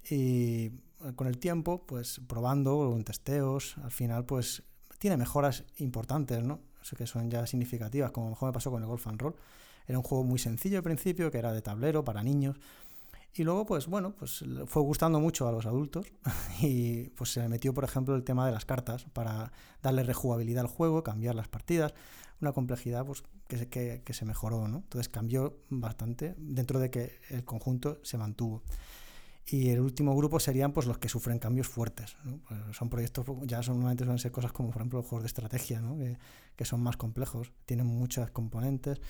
[0.08, 0.72] y eh,
[1.16, 4.64] con el tiempo, pues probando en testeos, al final pues
[5.00, 6.60] tiene mejoras importantes, ¿no?
[6.82, 9.22] Eso que son ya significativas, como a lo mejor me pasó con el Golf and
[9.22, 9.36] Roll.
[9.88, 12.58] Era un juego muy sencillo al principio, que era de tablero para niños.
[13.34, 16.06] Y luego, pues bueno, pues fue gustando mucho a los adultos
[16.62, 20.68] y pues se metió, por ejemplo, el tema de las cartas para darle rejugabilidad al
[20.68, 21.94] juego, cambiar las partidas,
[22.44, 24.78] una complejidad pues que, que, se mejoró, ¿no?
[24.78, 28.62] Entonces cambió bastante dentro de que el conjunto se mantuvo.
[29.46, 32.16] Y el último grupo serían pues los que sufren cambios fuertes.
[32.48, 35.28] Pues, son proyectos, ya son, normalmente suelen ser cosas como por ejemplo los juegos de
[35.28, 35.98] estrategia, ¿no?
[35.98, 36.18] que,
[36.56, 39.02] que, son más complejos, tienen muchas componentes.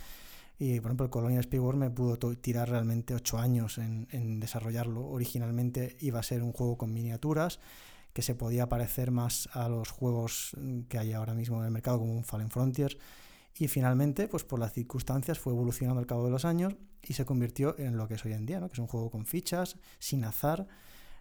[0.57, 5.05] Y por ejemplo el Colonial Speedward me pudo tirar realmente ocho años en, en, desarrollarlo.
[5.07, 7.59] Originalmente iba a ser un juego con miniaturas
[8.13, 10.55] que se podía parecer más a los juegos
[10.87, 12.97] que hay ahora mismo en el mercado como un Fallen Frontiers
[13.57, 17.25] y finalmente, pues por las circunstancias, fue evolucionando al cabo de los años y se
[17.25, 18.67] convirtió en lo que es hoy en día, ¿no?
[18.67, 20.67] que es un juego con fichas, sin azar,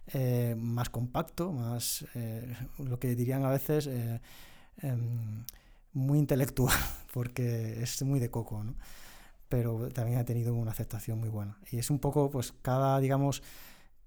[0.07, 4.19] eh, más compacto, más eh, lo que dirían a veces eh,
[4.81, 5.45] em,
[5.93, 6.75] muy intelectual,
[7.13, 8.75] porque es muy de coco, ¿no?
[9.47, 11.59] pero también ha tenido una aceptación muy buena.
[11.69, 13.43] Y es un poco, pues cada, digamos,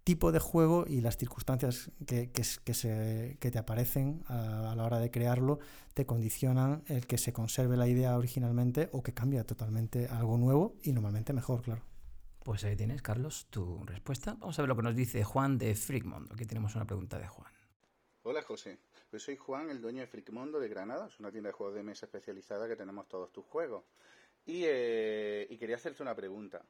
[0.06, 5.00] tipo de juego y las circunstancias que, que, se, que te aparecen a, la hora
[5.00, 5.58] de crearlo
[5.94, 10.76] te condicionan el que se conserve la idea originalmente o que cambie totalmente algo nuevo
[10.84, 11.82] y normalmente mejor, claro.
[12.44, 14.34] Pues ahí tienes, Carlos, tu respuesta.
[14.38, 16.34] Vamos a ver lo que nos dice Juan de Freakmondo.
[16.34, 17.52] Aquí tenemos una pregunta de Juan.
[18.22, 18.78] Hola, José.
[19.10, 21.08] Pues soy Juan, el dueño de Freakmondo de Granada.
[21.08, 23.82] Es una tienda de juegos de mesa especializada que tenemos todos tus juegos.
[24.44, 26.64] Y, eh, y quería hacerte una pregunta.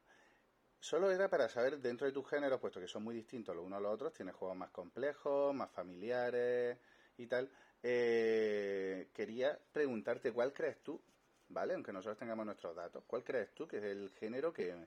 [0.78, 3.78] Solo era para saber dentro de tus géneros, puesto que son muy distintos los unos
[3.78, 6.78] a los otros, tienes juegos más complejos, más familiares
[7.18, 7.50] y tal.
[7.82, 11.00] Eh, quería preguntarte cuál crees tú,
[11.48, 11.74] ¿vale?
[11.74, 14.86] Aunque nosotros tengamos nuestros datos, ¿cuál crees tú que es el género que,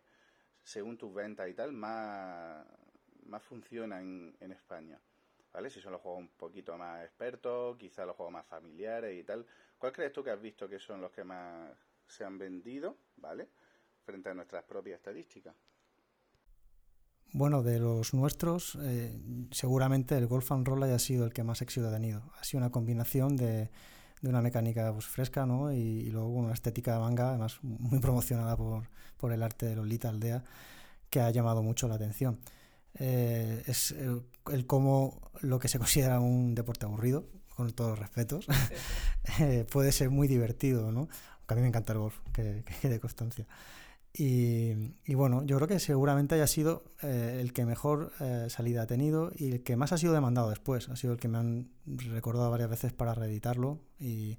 [0.64, 2.66] según tus ventas y tal, más,
[3.26, 5.00] más funciona en, en España?
[5.52, 5.70] ¿Vale?
[5.70, 9.46] Si son los juegos un poquito más expertos, quizás los juegos más familiares y tal.
[9.78, 11.76] ¿Cuál crees tú que has visto que son los que más
[12.08, 13.50] se han vendido, ¿vale?
[14.06, 15.56] Frente a nuestras propias estadísticas.
[17.32, 19.16] Bueno, de los nuestros, eh,
[19.52, 22.24] seguramente el Golf and Roll haya sido el que más éxito ha tenido.
[22.40, 23.70] Ha sido una combinación de,
[24.22, 25.72] de una mecánica pues, fresca ¿no?
[25.72, 30.10] y, luego una estética de manga, además muy promocionada por, por el arte de Lolita
[30.10, 30.44] Aldea,
[31.10, 32.40] que ha llamado mucho la atención.
[32.96, 38.00] Eh, es el, el, cómo lo que se considera un deporte aburrido, con todos los
[38.00, 38.48] respetos,
[39.40, 41.10] eh, puede ser muy divertido, ¿no?
[41.40, 43.46] Aunque a mí me encanta el golf, que, que quede constancia.
[44.12, 44.74] Y,
[45.14, 49.32] bueno, yo creo que seguramente haya sido eh, el que mejor eh, salida ha tenido
[49.36, 50.90] y el que más ha sido demandado después.
[50.90, 53.80] Ha sido el que me han recordado varias veces para reeditarlo.
[54.00, 54.38] Y,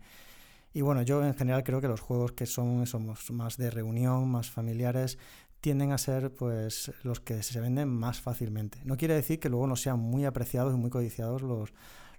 [0.72, 4.28] y bueno, yo en general creo que los juegos que son somos más de reunión,
[4.28, 5.18] más familiares,
[5.60, 8.80] tienden a ser pues los que se venden más fácilmente.
[8.84, 11.72] No quiere decir que luego no sean muy apreciados y muy codiciados los,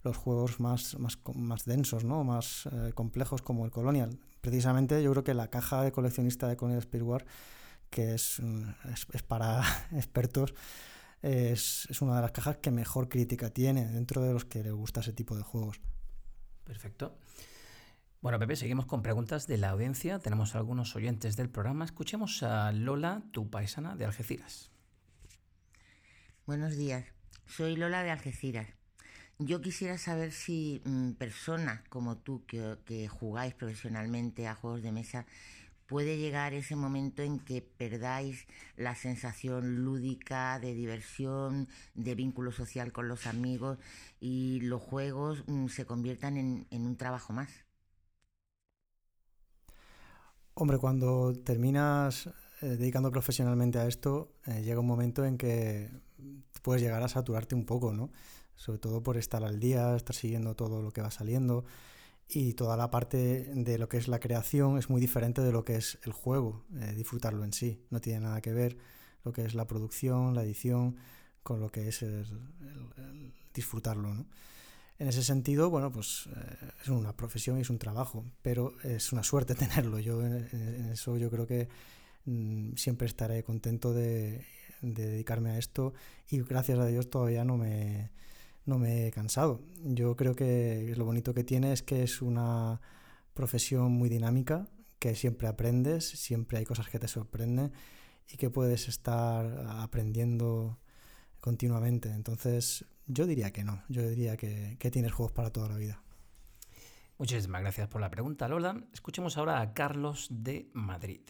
[0.04, 2.24] los juegos más, más, más densos, ¿no?
[2.24, 4.20] más eh, complejos como el Colonial.
[4.42, 7.26] Precisamente yo creo que la caja de coleccionista de Colonial Speedwar,
[7.90, 8.70] que es, mm,
[9.14, 9.62] es, para
[9.92, 10.54] expertos,
[11.22, 14.72] es, es, una de las cajas que mejor crítica tiene dentro de los que le
[14.72, 15.80] gusta ese tipo de juegos.
[16.64, 17.18] Perfecto.
[18.22, 20.20] Bueno, Pepe, seguimos con preguntas de la audiencia.
[20.20, 21.86] Tenemos algunos oyentes del programa.
[21.86, 24.72] Escuchemos a Lola, tu paisana de Algeciras.
[26.46, 27.06] Buenos días.
[27.48, 28.81] Soy Lola de Algeciras.
[29.46, 35.26] Yo quisiera saber si mm, personas como tú que, jugáis profesionalmente a juegos de mesa
[35.88, 42.94] puede llegar ese momento en que perdáis la sensación lúdica de diversión, de vínculo social
[42.94, 43.78] con los amigos
[44.22, 47.50] y los juegos mm, se conviertan en, un trabajo más.
[50.54, 52.28] Hombre, cuando terminas
[52.62, 55.90] eh, dedicando profesionalmente a esto, eh, llega un momento en que
[56.62, 58.12] puedes llegar a saturarte un poco, ¿no?
[58.56, 61.66] Sobre todo por estar al día, estar siguiendo todo lo que va saliendo
[62.34, 65.66] y toda la parte de lo que es la creación es muy diferente de lo
[65.66, 67.84] que es el juego, eh, disfrutarlo en sí.
[67.90, 68.78] No tiene nada que ver
[69.26, 70.96] lo que es la producción, la edición,
[71.44, 72.26] con lo que es el,
[73.54, 74.14] disfrutarlo.
[74.14, 74.26] ¿no?
[74.98, 79.12] En ese sentido, bueno, pues eh, es una profesión y es un trabajo, pero es
[79.12, 80.00] una suerte tenerlo.
[80.00, 81.68] Yo en, eso yo creo que
[82.24, 84.46] mm, siempre estaré contento de,
[84.82, 85.94] de dedicarme a esto
[86.30, 88.12] y gracias a Dios todavía no me
[88.72, 89.62] no me he cansado.
[89.84, 92.80] Yo creo que lo bonito que tiene es que es una
[93.34, 97.74] profesión muy dinámica, que siempre aprendes, siempre hay cosas que te sorprenden
[98.30, 100.80] y que puedes estar aprendiendo
[101.42, 102.12] continuamente.
[102.12, 106.02] Entonces, yo diría que no, yo diría que, que tienes juegos para toda la vida.
[107.18, 108.82] Muchísimas gracias por la pregunta, Lola.
[108.94, 111.22] Escuchemos ahora a Carlos de Madrid.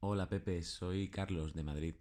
[0.00, 1.94] Hola Pepe, soy Carlos de Madrid.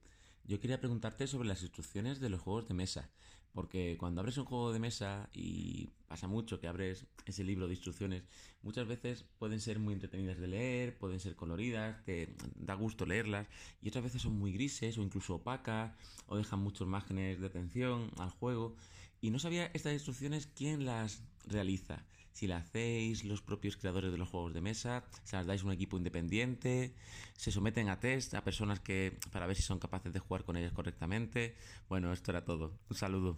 [0.45, 3.11] Yo quería preguntarte sobre las instrucciones de los juegos de mesa.
[3.53, 7.73] Porque cuando abres un juego de mesa y pasa mucho que abres ese libro de
[7.73, 8.23] instrucciones,
[8.61, 13.47] muchas veces pueden ser muy entretenidas de leer, pueden ser coloridas, que da gusto leerlas,
[13.81, 15.93] y otras veces son muy grises o incluso opacas,
[16.27, 18.75] o dejan muchos márgenes de atención al juego.
[19.21, 22.05] Y no sabía estas instrucciones quién las realiza.
[22.33, 25.65] Si las hacéis los propios creadores de los juegos de mesa, se las dais a
[25.65, 26.93] un equipo independiente,
[27.35, 30.55] se someten a test a personas que para ver si son capaces de jugar con
[30.57, 31.55] ellas correctamente.
[31.87, 32.79] Bueno, esto era todo.
[32.89, 33.37] Un saludo.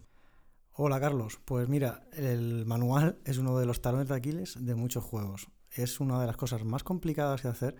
[0.74, 5.04] Hola Carlos, pues mira, el manual es uno de los talones de Aquiles de muchos
[5.04, 5.50] juegos.
[5.70, 7.76] Es una de las cosas más complicadas de hacer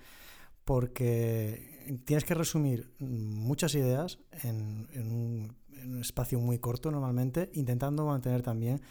[0.66, 8.06] porque tienes que resumir muchas ideas en, un, en, un, espacio muy corto normalmente, intentando
[8.06, 8.82] mantener también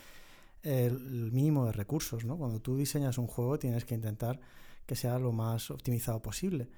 [0.63, 2.25] el mínimo de recursos.
[2.25, 2.37] ¿no?
[2.37, 4.41] Cuando tú diseñas un juego tienes que intentar
[4.87, 6.69] que sea lo más optimizado posible.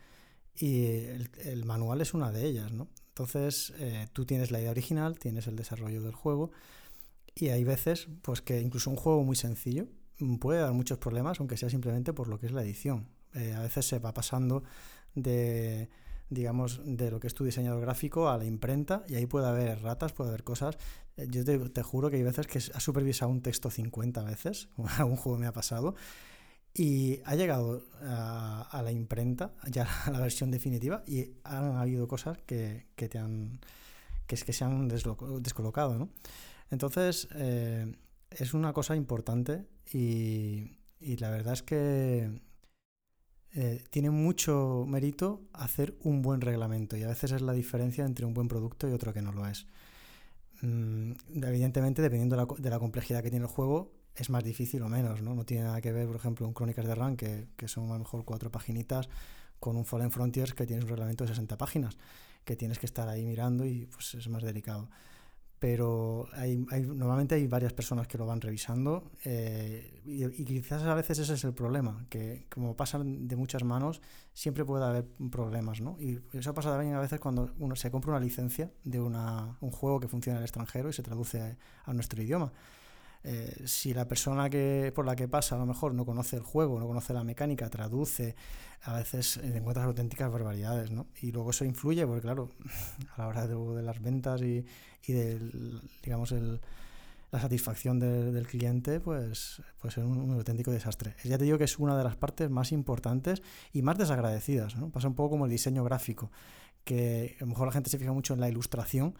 [0.55, 2.73] Y el, manual es una de ellas.
[2.73, 2.89] ¿no?
[3.09, 6.51] Entonces eh, tú tienes la idea original, tienes el desarrollo del juego
[7.35, 9.87] y hay veces pues que incluso un juego muy sencillo
[10.39, 13.09] puede dar muchos problemas, aunque sea simplemente por lo que es la edición.
[13.35, 14.63] Eh, a veces se va pasando
[15.15, 15.89] de
[16.33, 19.83] digamos, de lo que es tu diseñador gráfico a la imprenta y ahí puede haber
[19.83, 20.79] ratas, puede haber cosas.
[21.17, 25.39] Yo te, juro que hay veces que ha supervisado un texto 50 veces, algún juego
[25.39, 25.95] me ha pasado,
[26.75, 32.39] y ha llegado a, la imprenta, ya a la versión definitiva, y han habido cosas
[32.47, 33.61] que, que te han,
[34.27, 36.09] que, que se han descolocado, ¿no?
[36.71, 37.95] Entonces, eh,
[38.31, 42.41] es una cosa importante y, y la verdad es que
[43.55, 48.25] eh, tiene mucho mérito hacer un buen reglamento y a veces es la diferencia entre
[48.25, 49.67] un buen producto y otro que no lo es.
[50.63, 55.21] Mm, evidentemente, dependiendo de la, complejidad que tiene el juego, es más difícil o menos,
[55.23, 55.35] ¿no?
[55.35, 57.95] No tiene nada que ver, por ejemplo, un Crónicas de Run, que, que son a
[57.95, 59.09] lo mejor cuatro paginitas,
[59.59, 61.99] con un Fallen Frontiers que tiene un reglamento de 60 páginas,
[62.45, 64.89] que tienes que estar ahí mirando y pues es más delicado
[65.63, 71.21] pero hay, normalmente hay varias personas que lo van revisando eh, y, quizás a veces
[71.21, 74.03] ese es el problema, que como pasan de muchas manos,
[74.35, 75.97] siempre puede haber problemas, ¿no?
[76.01, 79.71] Y eso pasa también a veces cuando uno se compra una licencia de una, un
[79.71, 82.53] juego que funciona en el extranjero y se traduce a nuestro idioma.
[83.25, 86.43] Eh, si la persona que, por la que pasa a lo mejor no conoce el
[86.43, 88.35] juego, no conoce la mecánica, traduce,
[88.83, 91.07] a veces encuentras auténticas barbaridades, ¿no?
[91.21, 92.51] Y luego eso influye, porque claro,
[93.17, 94.65] a la hora de, las ventas y,
[95.07, 96.61] y del, digamos, el,
[97.33, 101.15] la satisfacción del cliente, pues puede ser un, auténtico desastre.
[101.25, 104.91] Ya te digo que es una de las partes más importantes y más desagradecidas, ¿no?
[104.91, 106.31] Pasa un poco como el diseño gráfico,
[106.85, 109.17] que a lo mejor la gente se fija mucho en la ilustración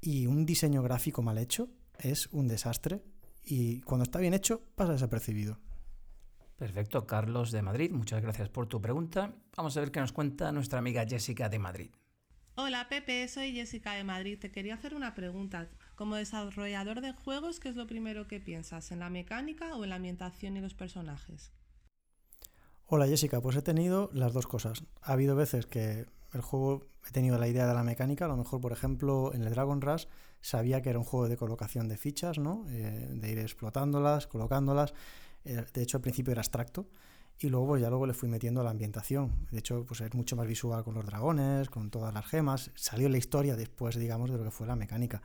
[0.00, 1.68] y un diseño gráfico mal hecho
[2.00, 3.00] es un desastre
[3.44, 5.58] y cuando está bien hecho pasa desapercibido.
[6.56, 9.34] Perfecto, Carlos de Madrid, muchas gracias por tu pregunta.
[9.56, 11.90] Vamos a ver qué nos cuenta nuestra amiga Jessica de Madrid.
[12.54, 14.38] Hola Pepe, soy Jessica de Madrid.
[14.38, 15.70] Te quería hacer una pregunta.
[15.96, 18.92] Como desarrollador de juegos, ¿qué es lo primero que piensas?
[18.92, 21.52] ¿En la mecánica o en la ambientación y los personajes?
[22.86, 24.84] Hola Jessica, pues he tenido las dos cosas.
[25.00, 28.36] Ha habido veces que el juego he tenido la idea de la mecánica, a lo
[28.36, 30.06] mejor por ejemplo en el Dragon Rush
[30.42, 32.66] sabía que era un juego de colocación de fichas, ¿no?
[32.68, 34.92] Eh, de ir explotándolas, colocándolas.
[35.44, 36.88] Eh, de hecho, al principio era abstracto
[37.38, 39.46] y luego ya luego le fui metiendo a la ambientación.
[39.50, 42.70] De hecho, pues es mucho más visual con los dragones, con todas las gemas.
[42.74, 45.22] Salió la historia después, digamos, de lo que fue la mecánica.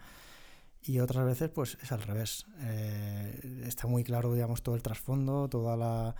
[0.83, 2.45] y otras veces pues es al revés.
[2.61, 6.15] Eh, está muy claro, digamos, todo el trasfondo, todo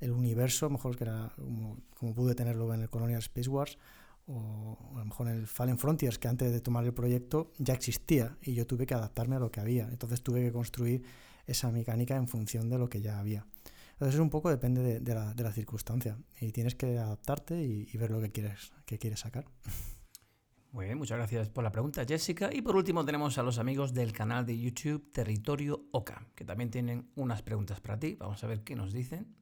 [0.00, 3.78] el universo, mejor que era como, pude tenerlo en el Colonial Space Wars,
[4.26, 7.74] o, a lo mejor en el Fallen Frontiers, que antes de tomar el proyecto ya
[7.74, 9.88] existía y yo tuve que adaptarme a lo que había.
[9.88, 11.04] Entonces tuve que construir
[11.46, 13.46] esa mecánica en función de lo que ya había.
[13.92, 18.20] Entonces un poco depende de, la, circunstancia y tienes que adaptarte y, y ver lo
[18.20, 19.44] que quieres, que quieres sacar.
[20.72, 22.48] Muy bien, muchas gracias por la pregunta, Jessica.
[22.50, 26.70] Y por último tenemos a los amigos del canal de YouTube Territorio Oca, que también
[26.70, 28.16] tienen unas preguntas para ti.
[28.18, 29.36] Vamos a ver qué nos dicen.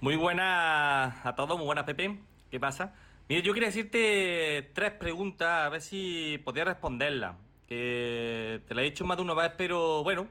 [0.00, 2.18] Muy buenas a todos, muy buenas Pepe.
[2.50, 2.94] ¿Qué pasa?
[3.32, 7.34] Mire, yo quería decirte tres preguntas, a ver si podías responderlas.
[7.66, 10.28] Te la he dicho más de una vez, pero bueno,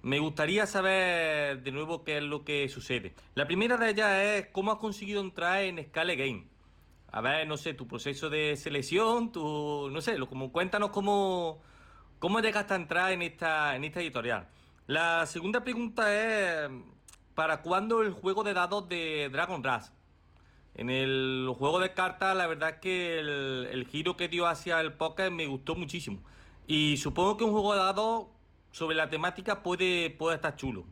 [0.00, 3.12] me gustaría saber de nuevo qué es lo que sucede.
[3.34, 6.46] La primera de ellas es cómo has conseguido entrar en Scale Game
[7.08, 11.60] a ver, no sé, tu proceso de selección, tu, no sé, lo, como, cuéntanos cómo,
[12.18, 14.48] cómo llegaste a entrar en esta, en esta editorial.
[14.86, 16.70] La segunda pregunta es,
[17.34, 19.90] ¿para cuándo el juego de dados de Dragon Rush?
[20.74, 24.92] En el juego de cartas, la verdad es que el, giro que dio hacia el
[24.94, 26.20] póker me gustó muchísimo.
[26.66, 28.26] Y supongo que un juego de dados
[28.70, 30.84] sobre la temática puede, puede estar chulo.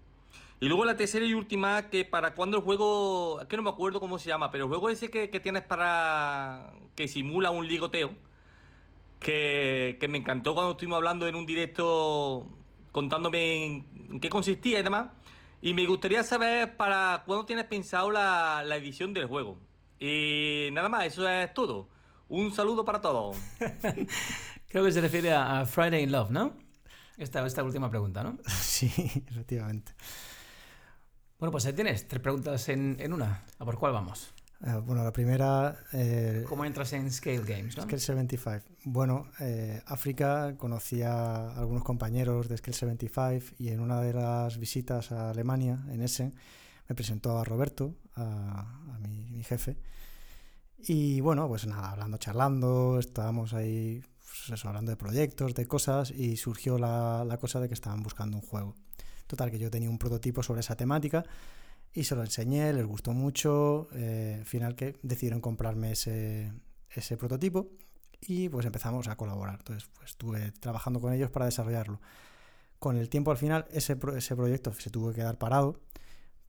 [0.60, 3.70] Y luego la tercera y última, que para cuando el juego, es que no me
[3.70, 8.10] acuerdo cómo se llama, pero el juego ese que, tienes para que simula un ligoteo,
[9.18, 12.46] que, me encantó cuando estuvimos hablando en un directo
[12.92, 15.08] contándome en, qué consistía y demás.
[15.62, 19.56] Y me gustaría saber para cuándo tienes pensado la, edición del juego.
[20.00, 21.88] Y nada más, eso es todo.
[22.30, 23.36] Un saludo para todos.
[24.68, 26.54] Creo que se refiere a, Friday in Love, ¿no?
[27.18, 28.38] Esta, esta última pregunta, ¿no?
[28.48, 28.90] Sí,
[29.28, 29.92] efectivamente.
[31.38, 33.44] Bueno, pues ahí tienes, tres preguntas en, una.
[33.58, 34.32] ¿A por cuál vamos?
[34.66, 35.76] Eh, bueno, la primera...
[35.92, 37.74] Eh, ¿Cómo entras en Scale Games?
[37.74, 38.60] Scale 75.
[38.84, 44.56] Bueno, eh, África conocía a algunos compañeros de Scale 75 y en una de las
[44.58, 46.34] visitas a Alemania, en Essen,
[46.88, 49.76] me presentó a Roberto, a, mi, jefe.
[50.78, 54.02] Y bueno, pues nada, hablando, charlando, estábamos ahí
[54.48, 58.36] pues hablando de proyectos, de cosas, y surgió la, la cosa de que estaban buscando
[58.36, 58.76] un juego.
[59.26, 61.24] Total, que yo tenía un prototipo sobre esa temática
[61.92, 63.88] y se lo enseñé, les gustó mucho.
[63.92, 66.52] Eh, al final que decidieron comprarme ese,
[66.90, 67.68] ese prototipo
[68.20, 69.56] y pues empezamos a colaborar.
[69.58, 72.00] Entonces, pues estuve trabajando con ellos para desarrollarlo.
[72.78, 75.80] Con el tiempo al final ese, ese proyecto se tuvo que quedar parado,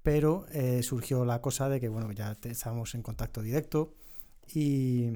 [0.04, 3.94] pero eh, surgió la cosa de que bueno, ya estábamos en contacto directo
[4.54, 5.12] y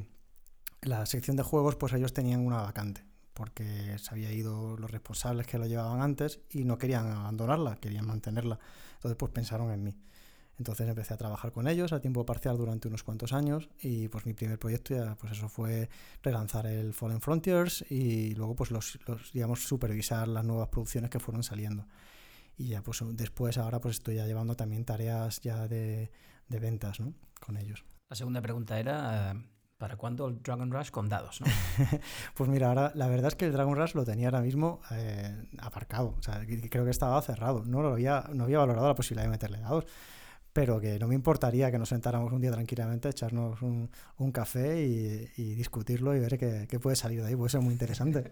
[0.82, 5.46] la sección de juegos pues ellos tenían una vacante porque se había ido los responsables
[5.46, 8.58] que lo llevaban antes y no querían abandonarla, querían mantenerla.
[8.94, 9.98] Entonces pues pensaron en mí.
[10.58, 14.26] Entonces empecé a trabajar con ellos a tiempo parcial durante unos cuantos años y pues
[14.26, 15.90] mi primer proyecto ya pues eso fue
[16.24, 18.98] relanzar el Fallen Frontiers y luego pues los,
[19.34, 21.86] digamos supervisar las nuevas producciones que fueron saliendo.
[22.58, 26.12] Y ya pues después ahora pues estoy ya llevando también tareas ya de,
[26.48, 27.14] de ventas ¿no?
[27.40, 27.86] con ellos.
[28.10, 29.36] La segunda pregunta era
[29.78, 31.42] ¿Para cuándo el Dragon Rush con dados?
[31.42, 31.48] ¿no?
[32.34, 35.36] pues mira, ahora la verdad es que el Dragon Rush lo tenía ahora mismo eh,
[35.60, 36.16] aparcado.
[36.18, 37.64] O sea, creo que estaba cerrado.
[37.66, 39.86] No, lo había, no había valorado la posibilidad de meterle dados.
[40.54, 44.82] Pero que no me importaría que nos sentáramos un día tranquilamente, echarnos un, un café
[44.82, 47.36] y, discutirlo y ver qué, puede salir de ahí.
[47.36, 48.32] Puede ser muy interesante.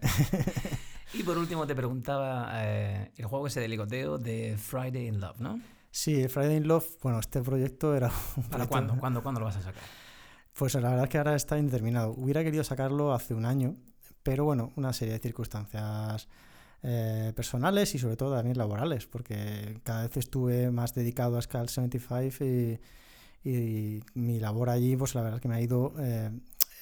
[1.18, 5.40] y por último te preguntaba eh, el juego ese de ligoteo de Friday in Love,
[5.40, 5.60] ¿no?
[5.90, 8.10] Sí, Friday in Love, bueno, este proyecto era...
[8.50, 8.96] ¿Para cuándo?
[8.98, 9.22] ¿Cuándo?
[9.22, 9.82] ¿Cuándo lo vas a sacar?
[10.52, 12.12] Pues la verdad es que ahora está indeterminado.
[12.12, 13.76] Hubiera querido sacarlo hace un año,
[14.22, 16.28] pero bueno, una serie de circunstancias
[16.82, 21.68] eh, personales y sobre todo también laborales, porque cada vez estuve más dedicado a Scale
[21.68, 22.44] 75
[23.44, 26.30] y, mi labor allí, pues la verdad es que me ha ido eh,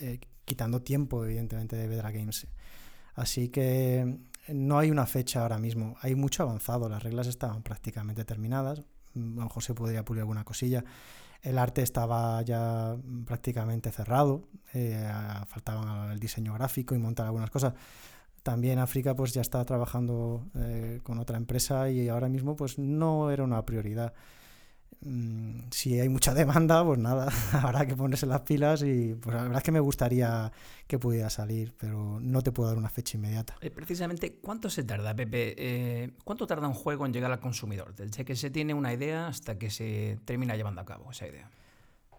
[0.00, 2.46] eh, quitando tiempo, evidentemente, de Vedra Games.
[3.14, 5.96] Así que no hay una fecha ahora mismo.
[6.00, 8.80] Hay mucho avanzado, las reglas estaban prácticamente terminadas.
[8.80, 10.84] A lo mejor se podría pulir alguna cosilla
[11.42, 12.96] el arte estaba ya
[13.26, 14.44] prácticamente cerrado,
[14.74, 15.10] eh,
[15.48, 17.74] faltaba el diseño gráfico y montar algunas cosas.
[18.44, 23.30] También África pues ya está trabajando eh, con otra empresa y ahora mismo pues no
[23.30, 24.14] era una prioridad.
[25.04, 29.42] Mm, si hay mucha demanda, pues nada, habrá que ponerse las pilas y pues la
[29.42, 30.52] verdad es que me gustaría
[30.86, 33.56] que pudiera salir, pero no te puedo dar una fecha inmediata.
[33.60, 35.54] Eh, precisamente, ¿cuánto se tarda, Pepe?
[35.58, 37.94] Eh, ¿Cuánto tarda un juego en llegar al consumidor?
[37.96, 41.50] Desde que se tiene una idea hasta que se termina llevando a cabo esa idea.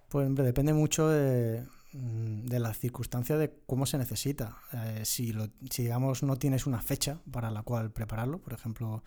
[0.10, 4.58] Pues hombre, depende mucho de, mm, de la circunstancia de cómo se necesita.
[4.74, 9.04] Eh, si, lo, si digamos no tienes una fecha para la cual prepararlo, por ejemplo,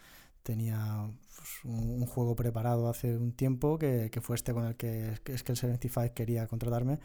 [0.47, 5.43] tenía pues, un, juego preparado hace un tiempo que, fue este con el que, es
[5.43, 7.01] que el 75 quería contratarme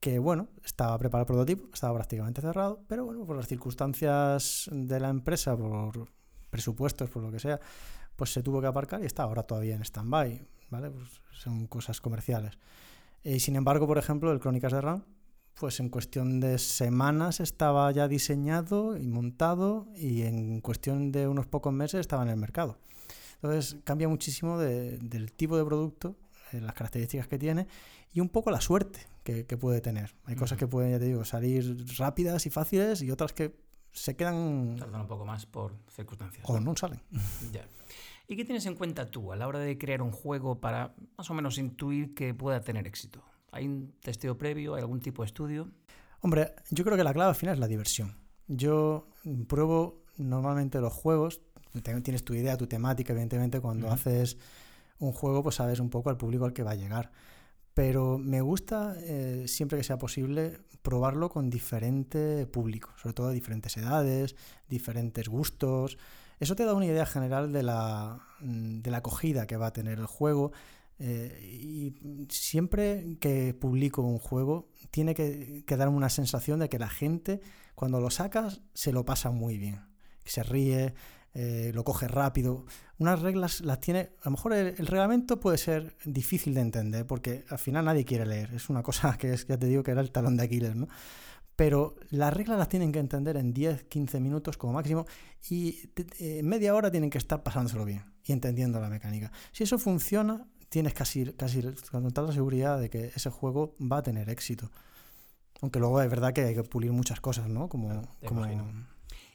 [0.00, 4.98] que bueno, estaba preparado el prototipo, estaba prácticamente cerrado, pero bueno, por las circunstancias de
[4.98, 6.08] la empresa, por
[6.48, 7.60] presupuestos, por lo que sea,
[8.16, 10.90] pues se tuvo que aparcar y está ahora todavía en stand-by, ¿vale?
[10.90, 12.58] Pues son cosas comerciales.
[13.22, 15.04] Y sin embargo, por ejemplo, el Crónicas de RAM,
[15.54, 21.46] pues en cuestión de semanas estaba ya diseñado y montado y en cuestión de unos
[21.46, 22.78] pocos meses estaba en el mercado.
[23.42, 26.16] Entonces cambia muchísimo del tipo de producto,
[26.52, 27.66] eh, las características que tiene
[28.12, 30.14] y un poco la suerte que, puede tener.
[30.24, 33.54] Hay cosas que pueden, ya te digo, salir rápidas y fáciles y otras que
[33.92, 34.76] se quedan...
[34.76, 36.44] Tardan un poco más por circunstancias.
[36.48, 37.00] O no, salen.
[37.52, 37.66] ya.
[38.26, 41.30] ¿Y qué tienes en cuenta tú a la hora de crear un juego para más
[41.30, 43.22] o menos intuir que pueda tener éxito?
[43.52, 44.74] ¿Hay un testeo previo?
[44.74, 45.68] ¿Hay algún tipo de estudio?
[46.20, 48.16] Hombre, yo creo que la clave al final es la diversión.
[48.46, 49.08] Yo
[49.48, 51.40] pruebo normalmente los juegos,
[51.82, 54.36] tienes tu idea, tu temática, evidentemente, cuando haces
[54.98, 57.10] un juego, pues sabes un poco al público al que va a llegar.
[57.74, 63.76] Pero me gusta, eh, siempre que sea posible, probarlo con diferente público, sobre todo diferentes
[63.76, 64.36] edades,
[64.68, 65.96] diferentes gustos.
[66.40, 69.98] Eso te da una idea general de la, de la acogida que va a tener
[69.98, 70.52] el juego.
[71.02, 71.94] Eh, y
[72.28, 77.40] siempre que publico un juego, tiene que, que darme una sensación de que la gente,
[77.74, 79.80] cuando lo sacas, se lo pasa muy bien.
[80.24, 80.94] Se ríe,
[81.32, 82.66] eh, lo coge rápido.
[82.98, 87.44] Unas reglas las tiene, a lo mejor el, reglamento puede ser difícil de entender porque
[87.48, 88.52] al final nadie quiere leer.
[88.54, 90.88] Es una cosa que es, ya te digo que era el talón de Aquiles, ¿no?
[91.54, 95.06] Pero las reglas las tienen que entender en 10, 15 minutos como máximo
[95.50, 95.78] y
[96.18, 99.30] en media hora tienen que estar pasándoselo bien y entendiendo la mecánica.
[99.52, 103.98] Si eso funciona, tienes casi, casi con toda la seguridad de que ese juego va
[103.98, 104.70] a tener éxito.
[105.60, 107.68] Aunque luego es verdad que hay que pulir muchas cosas, ¿no?
[107.68, 108.46] Como, como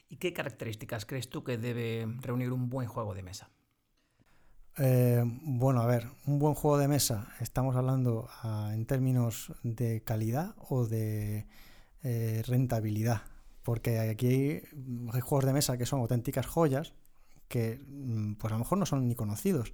[0.08, 3.50] ¿Y qué características crees tú que debe reunir un buen juego de mesa?
[4.78, 10.02] Eh, bueno, a ver, un buen juego de mesa, estamos hablando ah, en términos de
[10.02, 11.46] calidad o de
[12.02, 13.22] eh, rentabilidad,
[13.62, 16.92] porque aquí hay, juegos de mesa que son auténticas joyas
[17.48, 19.72] que mm, pues a lo mejor no son ni conocidos.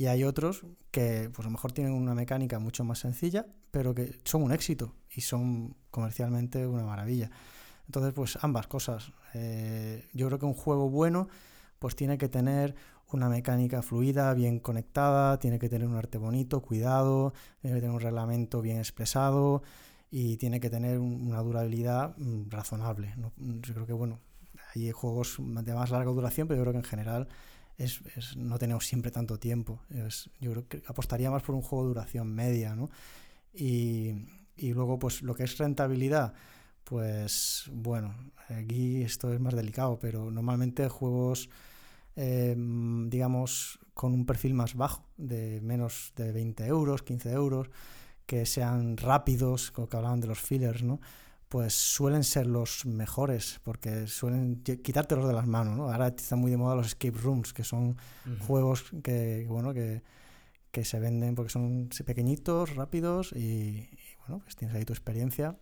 [0.00, 3.94] Y hay otros que pues a lo mejor tienen una mecánica mucho más sencilla, pero
[3.94, 7.30] que son un éxito y son comercialmente una maravilla.
[7.84, 9.12] Entonces, pues ambas cosas.
[9.34, 11.28] Eh, yo creo que un juego bueno,
[11.78, 12.74] pues tiene que tener
[13.12, 17.94] una mecánica fluida, bien conectada, tiene que tener un arte bonito, cuidado, tiene que tener
[17.94, 19.62] un reglamento bien expresado
[20.10, 23.12] y tiene que tener una durabilidad mm, razonable.
[23.36, 24.18] Yo creo que, bueno,
[24.74, 27.28] hay juegos de más larga duración, pero yo creo que en general
[27.84, 29.80] es, no tenemos siempre tanto tiempo.
[30.40, 32.90] yo creo que apostaría más por un juego de duración media, ¿no?
[33.54, 34.14] Y,
[34.56, 36.34] y luego, pues lo que es rentabilidad,
[36.84, 38.14] pues bueno,
[38.48, 41.48] aquí esto es más delicado, pero normalmente juegos,
[42.16, 47.70] em, digamos, con un perfil más bajo, de menos de 20 euros, 15 euros,
[48.26, 51.00] que sean rápidos, como que hablaban de los fillers, ¿no?
[51.50, 55.90] Pues suelen ser los mejores, porque suelen quitártelos de las manos, ¿no?
[55.90, 57.98] Ahora están muy de moda los escape rooms, que son
[58.46, 60.02] juegos que, bueno, que,
[60.70, 65.58] que, se venden porque son pequeñitos, rápidos y, y bueno, pues tienes ahí tu experiencia.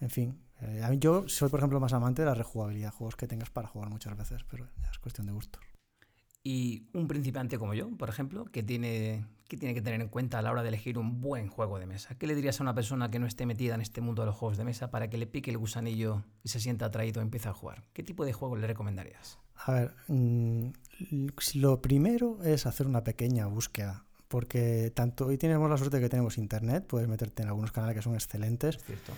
[0.00, 3.50] En fin, eh, yo soy, por ejemplo, más amante de la rejugabilidad, juegos que tengas
[3.50, 5.60] para jugar muchas veces, pero ya es cuestión de gusto.
[6.42, 10.38] Y un principiante como yo, por ejemplo, que tiene, que tiene que tener en cuenta
[10.38, 12.14] a la hora de elegir un buen juego de mesa.
[12.16, 14.36] ¿Qué le dirías a una persona que no esté metida en este mundo de los
[14.36, 17.48] juegos de mesa para que le pique el gusanillo y se sienta atraído y empiece
[17.48, 17.84] a jugar?
[17.92, 19.38] ¿Qué tipo de juego le recomendarías?
[19.66, 20.68] A ver, mm,
[21.54, 26.08] lo primero es hacer una pequeña búsqueda porque tanto hoy tenemos la suerte de que
[26.08, 28.78] tenemos internet, puedes meterte en algunos canales que son excelentes.
[28.78, 29.12] cierto.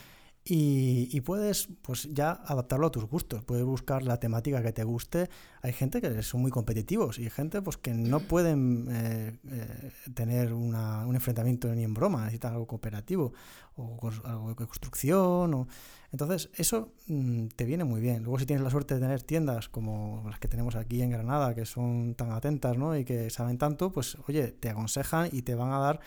[0.45, 5.31] Y, puedes pues ya adaptarlo a tus gustos, puedes buscar la temática que te guste.
[5.61, 9.93] Hay gente que son muy competitivos y hay gente pues que no pueden eh, eh,
[10.15, 13.33] tener una, un enfrentamiento ni en broma, necesitan algo cooperativo
[13.77, 15.55] o algo de construcción.
[15.55, 15.69] O...
[16.11, 18.25] Entonces eso mm, te viene muy bien.
[18.25, 21.55] Luego si tienes la suerte de tener tiendas como las que tenemos aquí en Granada,
[21.55, 22.97] que son tan atentas ¿no?
[22.97, 26.01] y que saben tanto, pues oye, te aconsejan y te van a dar,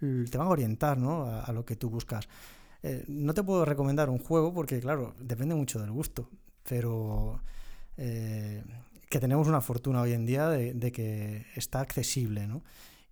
[0.00, 1.26] te van a orientar ¿no?
[1.26, 2.26] a lo que tú buscas.
[2.82, 6.28] Eh, no te puedo recomendar un juego porque, claro, depende mucho del gusto,
[6.64, 7.40] pero
[7.96, 8.64] eh,
[9.08, 12.62] que tenemos una fortuna hoy en día de, que está accesible, ¿no?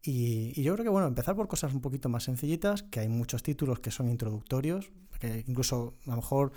[0.02, 3.42] Y, yo creo que, bueno, empezar por cosas un poquito más sencillitas, que hay muchos
[3.42, 4.90] títulos que son introductorios,
[5.20, 6.52] que incluso a lo mejor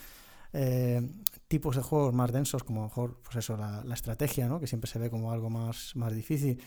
[0.54, 1.08] eh,
[1.48, 4.60] tipos de juegos más densos, como a lo mejor, pues eso, la, la, estrategia, ¿no?
[4.60, 6.62] Que siempre se ve como algo más, más difícil,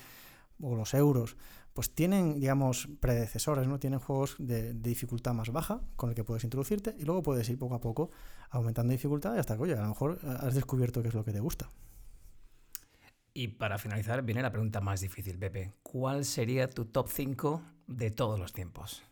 [0.60, 1.36] o los euros,
[1.76, 3.78] pues tienen, digamos, predecesores, ¿no?
[3.78, 7.58] Tienen juegos de, dificultad más baja con el que puedes introducirte y luego puedes ir
[7.58, 8.10] poco a poco
[8.48, 11.32] aumentando dificultad y hasta que, oye, a lo mejor has descubierto qué es lo que
[11.32, 11.70] te gusta.
[13.34, 15.74] Y para finalizar, viene la pregunta más difícil, Pepe.
[15.82, 19.02] ¿Cuál sería tu top 5 de todos los tiempos?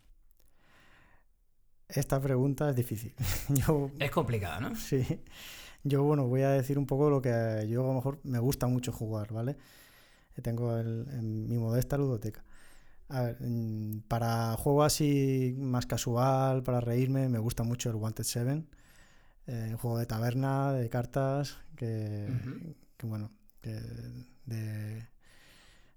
[1.87, 3.15] Esta pregunta es difícil.
[3.51, 4.75] yo, es complicada, ¿no?
[4.75, 5.05] Sí.
[5.83, 8.67] Yo, bueno, voy a decir un poco lo que yo a lo mejor me gusta
[8.69, 9.59] mucho jugar, ¿vale?
[10.43, 12.43] Tengo el, en mi modesta ludoteca.
[13.09, 13.39] A ver,
[14.09, 18.67] para juego así más casual, para reírme, me gusta mucho el Wanted Seven.
[19.47, 22.29] Eh, un juego de taberna, de cartas, que,
[22.97, 23.31] que bueno,
[23.61, 23.73] que
[24.47, 25.07] de,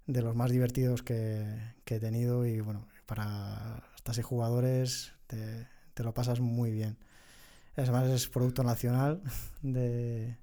[0.06, 1.46] de, los más divertidos que,
[1.84, 6.98] que, he tenido y bueno, para hasta seis jugadores te, te lo pasas muy bien.
[7.76, 9.22] Además es producto nacional
[9.62, 10.36] de,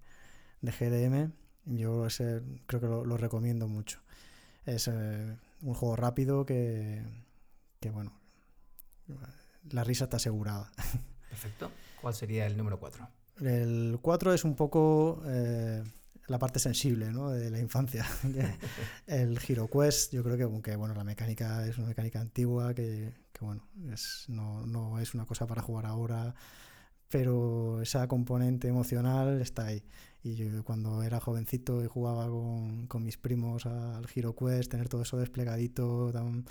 [0.61, 1.31] de GDM.
[1.65, 3.99] Yo ese, creo que lo, lo recomiendo mucho.
[4.65, 7.03] Es eh, un juego rápido que,
[7.79, 8.13] que, bueno,
[9.71, 10.71] la risa está asegurada.
[11.29, 11.71] Perfecto.
[12.01, 13.07] ¿Cuál sería el número 4?
[13.41, 15.83] El 4 es un poco eh,
[16.27, 17.31] la parte sensible ¿no?
[17.31, 18.05] de la infancia.
[19.07, 23.13] el Hero Quest, yo creo que aunque bueno, la mecánica es una mecánica antigua que,
[23.33, 26.33] que bueno, es, no, no es una cosa para jugar ahora
[27.09, 29.83] pero esa componente emocional está ahí.
[30.25, 34.89] Y yo cuando era jovencito y jugaba con, con mis primos al Hero Quest, tener
[34.89, 36.45] todo eso desplegadito, tan,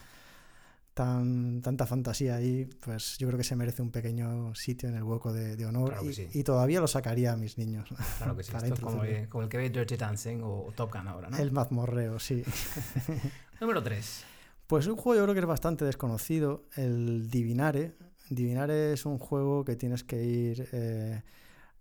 [0.94, 5.02] tan, tanta fantasía ahí, pues yo creo que se merece un pequeño sitio en el
[5.02, 6.28] hueco de, de honor Claro y, sí.
[6.32, 7.88] y todavía lo sacaría a mis niños.
[8.18, 8.52] Claro que sí.
[8.54, 11.36] Esto el- como el que ve Dirty Dancing o Top Gun ahora, ¿no?
[11.36, 12.44] El mazmorreo, sí.
[13.60, 14.24] Número 3.
[14.68, 17.96] Pues un juego yo creo que es bastante desconocido, el Divinare.
[18.30, 21.22] Divinare es un juego que tienes que ir eh,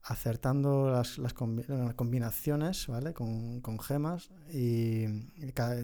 [0.04, 3.14] acertando las, las combi- las combinaciones, ¿vale?
[3.14, 5.06] Con, con gemas y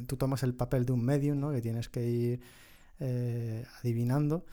[0.07, 1.51] tú tomas el papel de un medium, ¿no?
[1.51, 2.41] Que tienes que ir
[2.99, 4.45] eh, adivinando.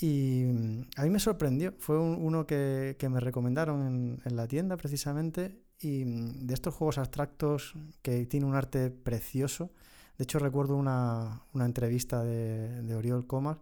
[0.00, 4.36] Y mm, a mí me sorprendió, fue un- uno que, que me recomendaron en, en
[4.36, 9.70] la tienda precisamente y mm, de estos juegos abstractos que tiene un arte precioso.
[10.18, 13.58] De hecho, recuerdo una, una entrevista de, de Oriol Comas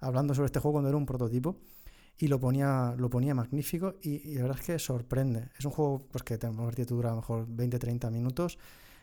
[0.00, 1.56] hablando sobre este juego cuando era un prototipo
[2.18, 5.48] y lo ponía, lo ponía magnífico y, la verdad es que sorprende.
[5.58, 6.46] Es un juego pues, que te,
[6.84, 8.58] dura a lo mejor 20-30 minutos,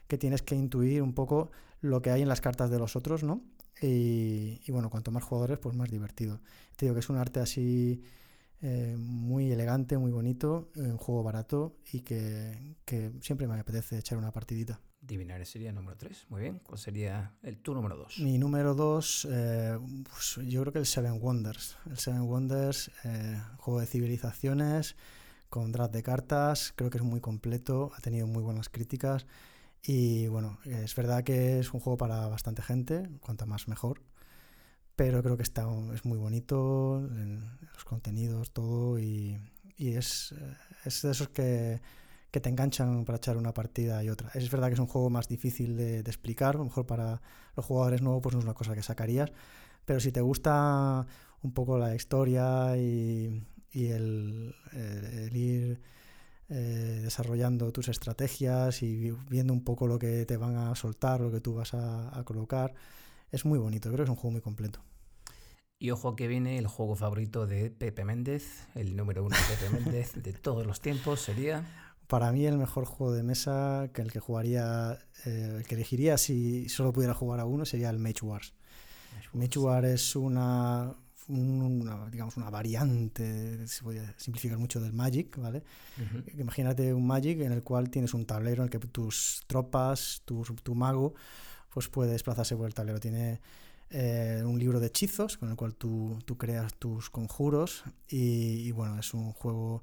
[0.08, 1.52] que tienes que intuir un poco
[1.82, 3.42] lo que hay en las cartas de los otros, ¿no?
[3.82, 6.40] Y, bueno, cuanto más jugadores, pues más divertido.
[6.76, 8.04] Te digo que es un arte así
[8.62, 14.18] eh, muy elegante, muy bonito, un juego barato y que, que siempre me apetece echar
[14.18, 14.80] una partidita.
[15.02, 16.28] Divinare sería el número 3.
[16.30, 16.60] Muy bien.
[16.60, 18.20] ¿Cuál sería el tu número 2?
[18.20, 19.28] Mi número 2,
[20.46, 21.78] yo creo que el Seven Wonders.
[21.90, 24.96] El Seven Wonders, eh, juego de civilizaciones,
[25.50, 29.26] con draft de cartas, creo que es muy completo, ha tenido muy buenas críticas
[29.84, 34.02] y bueno, es verdad que es un juego para bastante gente, cuanto más mejor,
[34.96, 37.02] pero creo que está, es muy bonito,
[37.74, 39.42] los contenidos, todo y,
[39.76, 41.82] y es, eh, es de esos que,
[42.32, 44.32] que te enganchan para echar una partida y otra.
[44.34, 47.22] Es verdad que es un juego más difícil de, explicar, a lo mejor para
[47.56, 49.32] los jugadores nuevos pues no es una cosa que sacarías,
[49.86, 51.06] pero si te gusta
[51.44, 54.56] un poco la historia y, el,
[55.34, 55.82] ir
[56.50, 61.22] eh, desarrollando tus estrategias y vi- viendo un poco lo que te van a soltar,
[61.22, 62.74] lo que tú vas a, a colocar,
[63.32, 64.82] es muy bonito, creo que es un juego muy completo.
[65.80, 69.70] Y ojo que viene el juego favorito de Pepe Méndez, el número uno de Pepe
[69.80, 71.91] Méndez de todos los tiempos sería.
[72.12, 76.18] Para mí el mejor juego de mesa que el que jugaría, eh, el que elegiría
[76.18, 78.54] si solo pudiera jugar a uno sería el Mage Wars.
[79.34, 80.94] Mage Wars es una,
[81.30, 85.64] un- una, digamos, una variante, se podría simplificar mucho del Magic, ¿vale?
[86.38, 90.44] Imagínate un Magic en el cual tienes un tablero en el que tus tropas, tu,
[90.64, 91.14] tu mago,
[91.74, 93.00] pues puede desplazarse por el tablero.
[93.00, 93.40] Tiene
[93.90, 98.72] eh, un libro de hechizos con el cual tú, tú creas tus conjuros y, y,
[98.72, 99.82] bueno, es un juego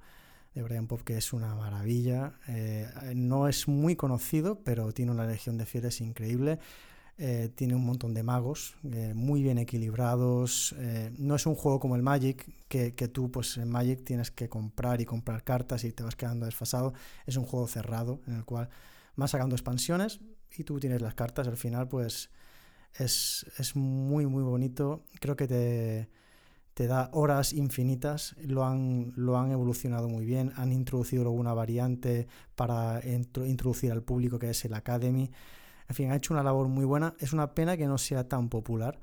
[0.55, 2.35] de Brian Pop que es una maravilla.
[2.49, 6.59] Eh, no es muy conocido, pero tiene una legión de fieles increíble.
[7.21, 10.75] Eh, tiene un montón de magos eh, muy bien equilibrados.
[11.19, 14.49] no es un juego como el Magic, que, que tú pues en Magic tienes que
[14.49, 16.95] comprar y comprar cartas y te vas quedando desfasado.
[17.27, 18.69] Es un juego cerrado en el cual
[19.17, 20.21] vas sacando expansiones
[20.57, 21.49] y tú tienes las cartas.
[21.49, 22.31] Al final pues
[22.95, 25.05] es, es muy muy bonito.
[25.21, 26.09] Creo que te,
[26.79, 28.37] te da horas infinitas.
[28.41, 30.53] Lo han, lo han evolucionado muy bien.
[30.55, 35.29] Han introducido luego una variante para intro- introducir al público que es el Academy.
[35.89, 37.15] En fin, ha hecho una labor muy buena.
[37.19, 39.01] Es una pena que no sea tan popular,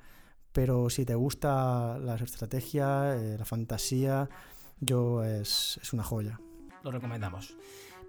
[0.54, 4.30] pero si te gusta la estrategia, eh, la fantasía,
[4.80, 6.40] yo es, es una joya.
[6.82, 7.58] Lo recomendamos.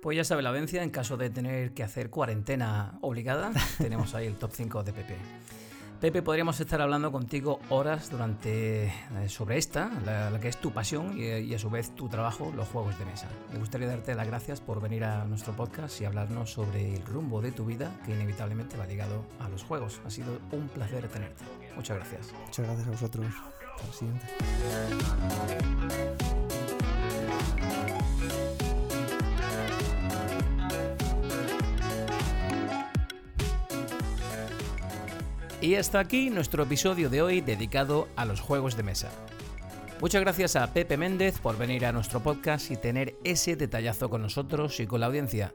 [0.00, 4.26] Pues ya sabe la audiencia, en caso de tener que hacer cuarentena obligada, tenemos ahí
[4.28, 5.16] el top 5 de Pepe.
[6.00, 8.92] Pepe, podríamos estar hablando contigo horas durante eh,
[9.28, 12.68] sobre esta, la, que es tu pasión y, y a su vez tu trabajo, los
[12.68, 13.28] juegos de mesa.
[13.52, 17.40] Me gustaría darte las gracias por venir a nuestro podcast y hablarnos sobre el rumbo
[17.40, 20.00] de tu vida que inevitablemente va ligado a los juegos.
[20.04, 21.44] Ha sido un placer tenerte.
[21.74, 22.32] Muchas gracias.
[22.44, 23.26] Muchas gracias a vosotros.
[23.76, 24.26] Hasta la siguiente.
[35.66, 39.10] Y hasta aquí nuestro episodio de hoy dedicado a los juegos de mesa.
[40.00, 44.22] Muchas gracias a Pepe Méndez por venir a nuestro podcast y tener ese detallazo con
[44.22, 45.52] nosotros y con la audiencia.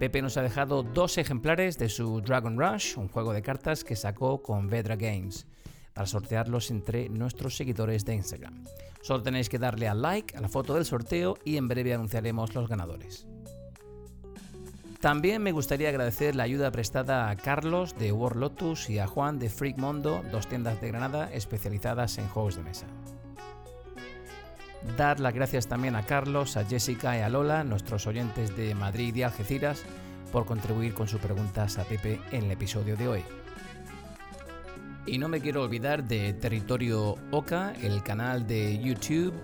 [0.00, 3.94] Pepe nos ha dejado dos ejemplares de su Dragon Rush, un juego de cartas que
[3.94, 5.46] sacó con Vedra Games,
[5.94, 8.64] para sortearlos entre nuestros seguidores de Instagram.
[9.00, 12.52] Solo tenéis que darle al like a la foto del sorteo y en breve anunciaremos
[12.56, 13.28] los ganadores.
[15.02, 19.40] También me gustaría agradecer la ayuda prestada a Carlos de War Lotus y a Juan
[19.40, 22.86] de Freak Mondo, dos tiendas de Granada especializadas en juegos de mesa.
[24.96, 29.12] Dar las gracias también a Carlos, a Jessica y a Lola, nuestros oyentes de Madrid
[29.16, 29.82] y Algeciras,
[30.30, 33.24] por contribuir con sus preguntas a Pepe en el episodio de hoy.
[35.04, 39.34] Y no me quiero olvidar de Territorio Oca, el canal de YouTube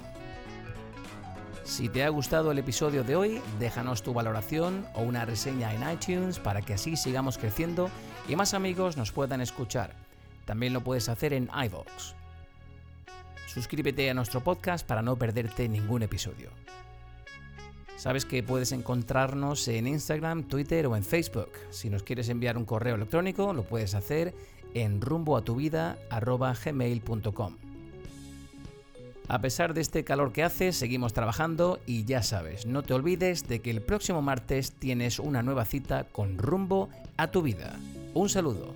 [1.63, 5.89] Si te ha gustado el episodio de hoy, déjanos tu valoración o una reseña en
[5.89, 7.89] iTunes para que así sigamos creciendo
[8.27, 10.10] y más amigos nos puedan escuchar.
[10.45, 12.13] También lo puedes hacer en iVoox.
[13.47, 16.51] Suscríbete a nuestro podcast para no perderte ningún episodio.
[17.97, 21.51] Sabes que puedes encontrarnos en Instagram, Twitter o en Facebook.
[21.69, 24.33] Si nos quieres enviar un correo electrónico, lo puedes hacer
[24.73, 27.57] en rumboatuvida.gmail.com.
[29.27, 33.47] A pesar de este calor que hace, seguimos trabajando y ya sabes, no te olvides
[33.47, 37.77] de que el próximo martes tienes una nueva cita con Rumbo a tu vida.
[38.13, 38.73] Un saludo.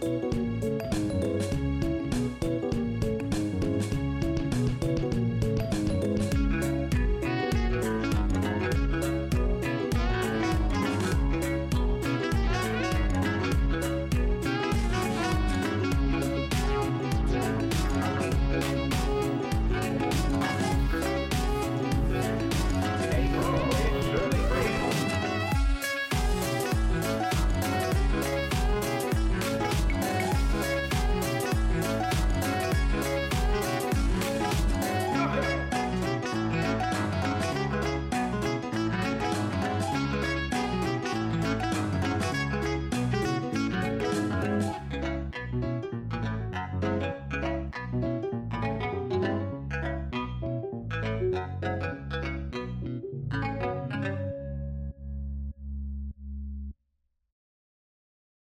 [0.00, 0.27] Bye.